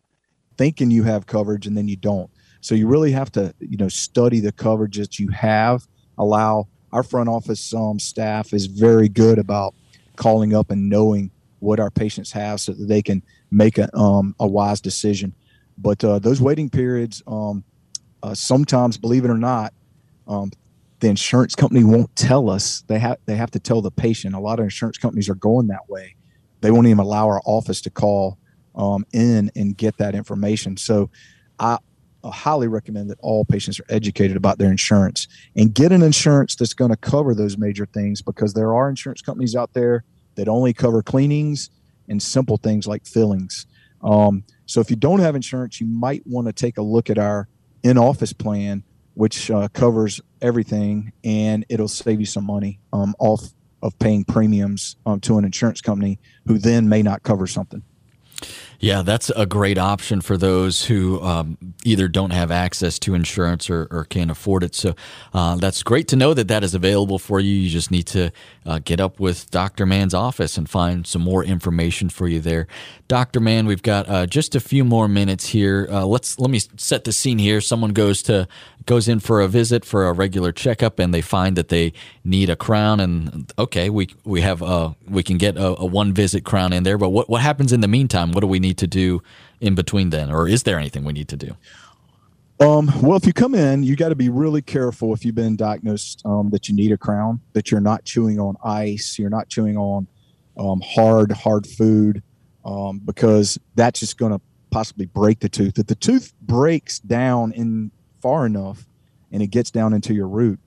thinking 0.58 0.92
you 0.92 1.04
have 1.04 1.26
coverage 1.26 1.68
and 1.68 1.78
then 1.78 1.88
you 1.88 1.98
don't. 1.98 2.30
So 2.62 2.76
you 2.76 2.88
really 2.88 3.12
have 3.12 3.32
to, 3.34 3.54
you 3.60 3.78
know, 3.78 3.90
study 3.90 4.40
the 4.40 4.52
coverage 4.52 4.98
that 4.98 5.20
you 5.20 5.30
have. 5.30 5.88
Allow 6.18 6.68
our 6.92 7.04
front 7.04 7.30
office 7.30 7.74
um, 7.74 8.00
staff 8.00 8.54
is 8.54 8.68
very 8.68 9.10
good 9.10 9.40
about 9.40 9.74
calling 10.16 10.54
up 10.54 10.72
and 10.72 10.90
knowing 10.90 11.32
what 11.60 11.80
our 11.80 11.90
patients 11.90 12.32
have 12.32 12.60
so 12.60 12.74
that 12.74 12.86
they 12.86 13.02
can 13.02 13.24
make 13.50 13.78
a, 13.78 13.94
um, 13.98 14.36
a 14.40 14.48
wise 14.48 14.82
decision. 14.82 15.34
But 15.78 16.04
uh, 16.04 16.20
those 16.20 16.42
waiting 16.42 16.70
periods, 16.70 17.24
um, 17.28 17.64
uh, 18.24 18.36
sometimes, 18.36 18.98
believe 18.98 19.26
it 19.26 19.32
or 19.32 19.38
not, 19.38 19.74
um, 20.28 20.52
the 21.02 21.10
insurance 21.10 21.56
company 21.56 21.84
won't 21.84 22.16
tell 22.16 22.50
us. 22.50 22.84
They 22.88 23.00
have 23.00 23.18
they 23.26 23.36
have 23.36 23.52
to 23.52 23.60
tell 23.60 23.82
the 23.82 23.92
patient. 23.92 24.36
A 24.36 24.40
lot 24.40 24.60
of 24.60 24.64
insurance 24.64 24.98
companies 24.98 25.30
are 25.30 25.36
going 25.36 25.68
that 25.68 25.90
way. 25.90 26.16
They 26.62 26.72
won't 26.72 26.88
even 26.88 27.00
allow 27.00 27.28
our 27.28 27.42
office 27.44 27.82
to 27.82 27.90
call 27.90 28.38
um, 28.76 29.06
in 29.12 29.52
and 29.56 29.76
get 29.76 29.98
that 29.98 30.16
information. 30.16 30.78
So, 30.78 31.10
I, 31.60 31.80
highly 32.24 32.68
recommend 32.68 33.10
that 33.10 33.18
all 33.22 33.44
patients 33.44 33.80
are 33.80 33.86
educated 33.90 34.38
about 34.38 34.60
their 34.60 34.70
insurance 34.70 35.28
and 35.56 35.74
get 35.74 35.92
an 35.92 36.04
insurance 36.04 36.56
that's 36.56 36.76
going 36.76 36.92
to 36.92 36.98
cover 36.98 37.34
those 37.34 37.58
major 37.58 37.88
things 37.88 38.22
because 38.22 38.54
there 38.54 38.76
are 38.76 38.88
insurance 38.88 39.24
companies 39.24 39.56
out 39.56 39.74
there 39.74 40.04
that 40.36 40.48
only 40.48 40.72
cover 40.72 41.02
cleanings 41.02 41.72
and 42.08 42.22
simple 42.22 42.58
things 42.58 42.86
like 42.86 43.08
fillings. 43.08 43.66
Um, 44.04 44.44
so 44.68 44.82
if 44.82 44.92
you 44.92 44.96
don't 44.96 45.20
have 45.20 45.36
insurance, 45.36 45.82
you 45.82 45.88
might 45.88 46.22
want 46.28 46.46
to 46.46 46.54
take 46.54 46.78
a 46.78 46.84
look 46.84 47.10
at 47.10 47.18
our 47.18 47.48
in-office 47.84 48.34
plan 48.34 48.84
which 49.14 49.52
uh, 49.52 49.68
covers 49.70 50.22
everything, 50.42 51.12
and 51.24 51.66
it'll 51.70 51.88
save 51.88 52.20
you 52.20 52.26
some 52.26 52.46
money 52.46 52.80
um, 52.94 53.16
off 53.20 53.54
of 53.82 53.98
paying 54.00 54.24
premiums 54.24 54.96
um, 55.06 55.20
to 55.20 55.38
an 55.38 55.46
insurance 55.46 55.82
company 55.82 56.20
who 56.46 56.58
then 56.58 56.88
may 56.88 57.02
not 57.02 57.24
cover 57.24 57.48
something. 57.48 57.84
Yeah, 58.82 59.04
that's 59.04 59.30
a 59.30 59.46
great 59.46 59.78
option 59.78 60.22
for 60.22 60.38
those 60.38 60.86
who 60.86 61.22
um, 61.22 61.56
either 61.84 62.08
don't 62.08 62.32
have 62.32 62.50
access 62.50 62.98
to 63.00 63.14
insurance 63.14 63.70
or, 63.70 63.88
or 63.92 64.06
can't 64.06 64.32
afford 64.32 64.64
it. 64.64 64.74
So 64.74 64.96
uh, 65.36 65.58
that's 65.58 65.84
great 65.84 66.08
to 66.08 66.16
know 66.16 66.34
that 66.34 66.48
that 66.48 66.64
is 66.64 66.74
available 66.74 67.20
for 67.20 67.40
you. 67.40 67.54
You 67.54 67.70
just 67.70 67.92
need 67.92 68.08
to 68.08 68.32
uh, 68.66 68.80
get 68.84 69.00
up 69.00 69.20
with 69.20 69.52
Dr. 69.52 69.86
Mann's 69.86 70.16
office 70.16 70.58
and 70.58 70.68
find 70.68 71.06
some 71.06 71.22
more 71.22 71.44
information 71.44 72.10
for 72.10 72.28
you 72.28 72.40
there. 72.40 72.66
Dr. 73.08 73.40
Mann, 73.40 73.68
we've 73.68 73.84
got 73.84 74.10
uh, 74.10 74.26
just 74.26 74.56
a 74.56 74.60
few 74.60 74.84
more 74.84 75.08
minutes 75.08 75.50
here. 75.50 75.88
Uh, 75.92 76.06
let's 76.06 76.40
let 76.40 76.50
me 76.50 76.60
set 76.76 77.04
the 77.04 77.14
scene 77.14 77.38
here. 77.38 77.62
Someone 77.62 77.92
goes 77.92 78.24
to 78.24 78.48
goes 78.86 79.08
in 79.08 79.20
for 79.20 79.42
a 79.42 79.48
visit 79.48 79.86
for 79.86 80.08
a 80.08 80.14
regular 80.14 80.52
checkup 80.52 81.00
and 81.00 81.14
they 81.14 81.22
find 81.22 81.56
that 81.56 81.70
they 81.70 81.94
need 82.24 82.50
a 82.50 82.56
crown 82.56 83.00
and 83.00 83.52
okay 83.58 83.90
we 83.90 84.10
we 84.24 84.42
have 84.42 84.62
a 84.62 84.96
we 85.08 85.22
can 85.24 85.38
get 85.38 85.56
a, 85.58 85.80
a, 85.80 85.86
one 85.86 86.14
visit 86.14 86.44
crown 86.44 86.74
in 86.74 86.84
there 86.84 86.98
but 86.98 87.10
what 87.10 87.30
what 87.30 87.42
happens 87.42 87.72
in 87.72 87.82
the 87.82 87.88
meantime 87.88 88.32
what 88.32 88.42
do 88.42 88.48
we 88.48 88.60
need 88.60 88.71
to 88.78 88.88
do 88.88 89.22
in 89.60 89.76
between 89.76 90.10
then 90.10 90.32
or 90.32 90.48
is 90.48 90.64
there 90.64 90.78
anything 90.78 91.04
we 91.04 91.14
need 91.14 91.28
to 91.28 91.38
do 91.38 91.56
um, 92.60 92.92
well 93.02 93.18
if 93.18 93.26
you 93.26 93.34
come 93.34 93.56
in 93.56 93.84
you 93.84 93.96
got 93.96 94.10
to 94.10 94.16
be 94.16 94.30
really 94.30 94.62
careful 94.62 95.14
if 95.14 95.26
you've 95.26 95.36
been 95.36 95.56
diagnosed 95.56 96.22
um, 96.26 96.50
that 96.50 96.68
you 96.68 96.76
need 96.76 96.92
a 96.92 96.98
crown 96.98 97.40
that 97.54 97.72
you're 97.72 97.82
not 97.82 98.04
chewing 98.06 98.40
on 98.40 98.56
ice 98.64 99.18
you're 99.18 99.30
not 99.30 99.50
chewing 99.50 99.78
on 99.78 100.08
um, 100.58 100.82
hard 100.86 101.32
hard 101.32 101.66
food 101.66 102.22
um, 102.66 103.00
because 103.00 103.58
that's 103.76 104.00
just 104.00 104.18
going 104.18 104.32
to 104.32 104.42
possibly 104.70 105.06
break 105.06 105.40
the 105.40 105.50
tooth 105.50 105.78
if 105.78 105.88
the 105.88 105.96
tooth 105.96 106.34
breaks 106.42 107.00
down 107.00 107.52
in 107.54 107.92
far 108.22 108.46
enough 108.46 108.86
and 109.32 109.42
it 109.42 109.48
gets 109.48 109.72
down 109.72 109.94
into 109.94 110.14
your 110.14 110.28
root, 110.28 110.60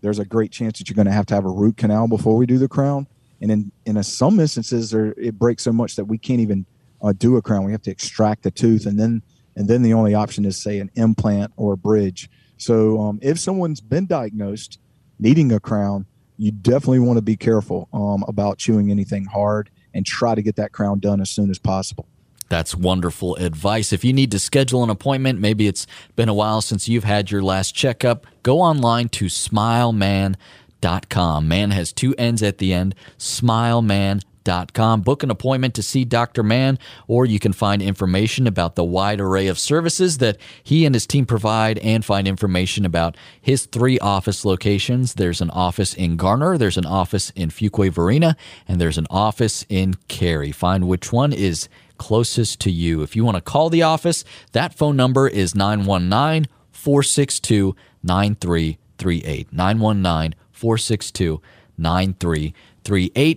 there's 0.00 0.18
a 0.18 0.24
great 0.24 0.52
chance 0.52 0.78
that 0.78 0.88
you're 0.88 0.94
going 0.94 1.06
to 1.06 1.12
have 1.12 1.26
to 1.26 1.34
have 1.34 1.44
a 1.44 1.50
root 1.50 1.76
canal 1.76 2.06
before 2.06 2.36
we 2.36 2.46
do 2.46 2.58
the 2.58 2.68
crown. 2.68 3.06
And 3.40 3.50
in 3.50 3.72
in 3.86 3.96
a, 3.96 4.02
some 4.02 4.38
instances, 4.40 4.90
there, 4.90 5.14
it 5.16 5.38
breaks 5.38 5.62
so 5.62 5.72
much 5.72 5.96
that 5.96 6.04
we 6.04 6.18
can't 6.18 6.40
even 6.40 6.66
uh, 7.02 7.12
do 7.16 7.36
a 7.36 7.42
crown. 7.42 7.64
We 7.64 7.72
have 7.72 7.82
to 7.82 7.90
extract 7.90 8.42
the 8.42 8.50
tooth, 8.50 8.86
and 8.86 8.98
then 8.98 9.22
and 9.56 9.68
then 9.68 9.82
the 9.82 9.94
only 9.94 10.14
option 10.14 10.44
is 10.44 10.56
say 10.56 10.78
an 10.78 10.90
implant 10.94 11.52
or 11.56 11.72
a 11.72 11.76
bridge. 11.76 12.30
So 12.58 13.00
um, 13.00 13.18
if 13.22 13.38
someone's 13.38 13.80
been 13.80 14.06
diagnosed 14.06 14.78
needing 15.18 15.52
a 15.52 15.60
crown, 15.60 16.06
you 16.36 16.52
definitely 16.52 17.00
want 17.00 17.18
to 17.18 17.22
be 17.22 17.36
careful 17.36 17.88
um, 17.92 18.24
about 18.28 18.58
chewing 18.58 18.90
anything 18.90 19.24
hard 19.24 19.70
and 19.94 20.06
try 20.06 20.34
to 20.34 20.42
get 20.42 20.56
that 20.56 20.72
crown 20.72 20.98
done 21.00 21.20
as 21.20 21.30
soon 21.30 21.50
as 21.50 21.58
possible. 21.58 22.06
That's 22.48 22.74
wonderful 22.74 23.36
advice. 23.36 23.92
If 23.92 24.04
you 24.04 24.12
need 24.12 24.30
to 24.30 24.38
schedule 24.38 24.84
an 24.84 24.90
appointment, 24.90 25.40
maybe 25.40 25.66
it's 25.66 25.86
been 26.16 26.28
a 26.28 26.34
while 26.34 26.60
since 26.62 26.88
you've 26.88 27.04
had 27.04 27.30
your 27.30 27.42
last 27.42 27.74
checkup, 27.74 28.26
go 28.42 28.60
online 28.60 29.08
to 29.10 29.26
smilemann.com. 29.26 31.48
Man 31.48 31.70
has 31.72 31.92
two 31.92 32.14
N's 32.16 32.42
at 32.42 32.56
the 32.58 32.72
end, 32.72 32.94
smilemann.com. 33.18 34.22
Book 34.44 35.22
an 35.22 35.30
appointment 35.30 35.74
to 35.74 35.82
see 35.82 36.04
Dr. 36.04 36.42
Mann, 36.42 36.78
or 37.06 37.26
you 37.26 37.38
can 37.38 37.52
find 37.52 37.82
information 37.82 38.46
about 38.46 38.76
the 38.76 38.84
wide 38.84 39.20
array 39.20 39.46
of 39.46 39.58
services 39.58 40.18
that 40.18 40.38
he 40.62 40.86
and 40.86 40.94
his 40.94 41.06
team 41.06 41.26
provide 41.26 41.78
and 41.78 42.04
find 42.04 42.26
information 42.26 42.84
about 42.84 43.16
his 43.40 43.66
three 43.66 43.98
office 43.98 44.44
locations. 44.44 45.14
There's 45.14 45.40
an 45.40 45.50
office 45.50 45.94
in 45.94 46.16
Garner, 46.16 46.56
there's 46.56 46.78
an 46.78 46.86
office 46.86 47.30
in 47.36 47.50
Fuquay-Varina, 47.50 48.36
and 48.66 48.80
there's 48.80 48.98
an 48.98 49.06
office 49.10 49.66
in 49.68 49.94
Cary. 50.08 50.52
Find 50.52 50.88
which 50.88 51.12
one 51.12 51.32
is 51.32 51.68
closest 51.98 52.60
to 52.60 52.70
you. 52.70 53.02
If 53.02 53.16
you 53.16 53.24
want 53.24 53.36
to 53.36 53.42
call 53.42 53.68
the 53.70 53.82
office, 53.82 54.24
that 54.52 54.74
phone 54.74 54.96
number 54.96 55.28
is 55.28 55.54
919 55.54 56.46
462 56.72 57.76
9338. 58.02 59.52
919 59.52 60.34
462 60.52 61.42
9338. 61.76 62.54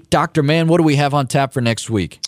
Dr. 0.10 0.44
Mann, 0.44 0.68
what 0.68 0.78
do 0.78 0.84
we 0.84 0.96
have 0.96 1.14
on 1.14 1.28
tap 1.28 1.54
for 1.54 1.62
next 1.62 1.90
week? 1.90 2.20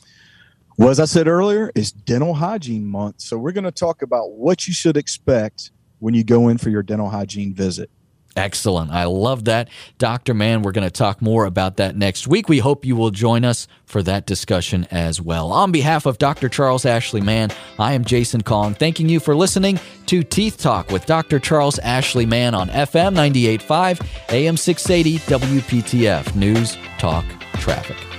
Well, 0.77 0.89
as 0.89 0.99
I 0.99 1.05
said 1.05 1.27
earlier, 1.27 1.71
it's 1.75 1.91
dental 1.91 2.33
hygiene 2.33 2.85
month. 2.85 3.21
So 3.21 3.37
we're 3.37 3.51
going 3.51 3.63
to 3.63 3.71
talk 3.71 4.01
about 4.01 4.31
what 4.31 4.67
you 4.67 4.73
should 4.73 4.97
expect 4.97 5.71
when 5.99 6.13
you 6.13 6.23
go 6.23 6.49
in 6.49 6.57
for 6.57 6.69
your 6.69 6.83
dental 6.83 7.09
hygiene 7.09 7.53
visit. 7.53 7.89
Excellent. 8.35 8.91
I 8.91 9.05
love 9.05 9.45
that. 9.45 9.69
Dr. 9.99 10.33
Mann, 10.33 10.63
we're 10.63 10.71
going 10.71 10.87
to 10.87 10.91
talk 10.91 11.21
more 11.21 11.45
about 11.45 11.77
that 11.77 11.95
next 11.95 12.27
week. 12.27 12.49
We 12.49 12.59
hope 12.59 12.83
you 12.83 12.95
will 12.95 13.11
join 13.11 13.45
us 13.45 13.67
for 13.85 14.01
that 14.03 14.25
discussion 14.25 14.87
as 14.89 15.21
well. 15.21 15.51
On 15.51 15.71
behalf 15.71 16.05
of 16.05 16.17
Dr. 16.17 16.49
Charles 16.49 16.85
Ashley 16.85 17.21
Mann, 17.21 17.51
I 17.77 17.93
am 17.93 18.03
Jason 18.03 18.41
Kong, 18.41 18.73
thanking 18.73 19.07
you 19.07 19.19
for 19.19 19.35
listening 19.35 19.79
to 20.07 20.23
Teeth 20.23 20.57
Talk 20.57 20.89
with 20.89 21.05
Dr. 21.05 21.39
Charles 21.39 21.77
Ashley 21.79 22.25
Mann 22.25 22.55
on 22.55 22.69
FM 22.69 23.13
98.5, 23.15 24.05
AM 24.29 24.57
680, 24.57 25.19
WPTF 25.19 26.35
News, 26.35 26.77
Talk, 26.97 27.25
Traffic. 27.59 28.12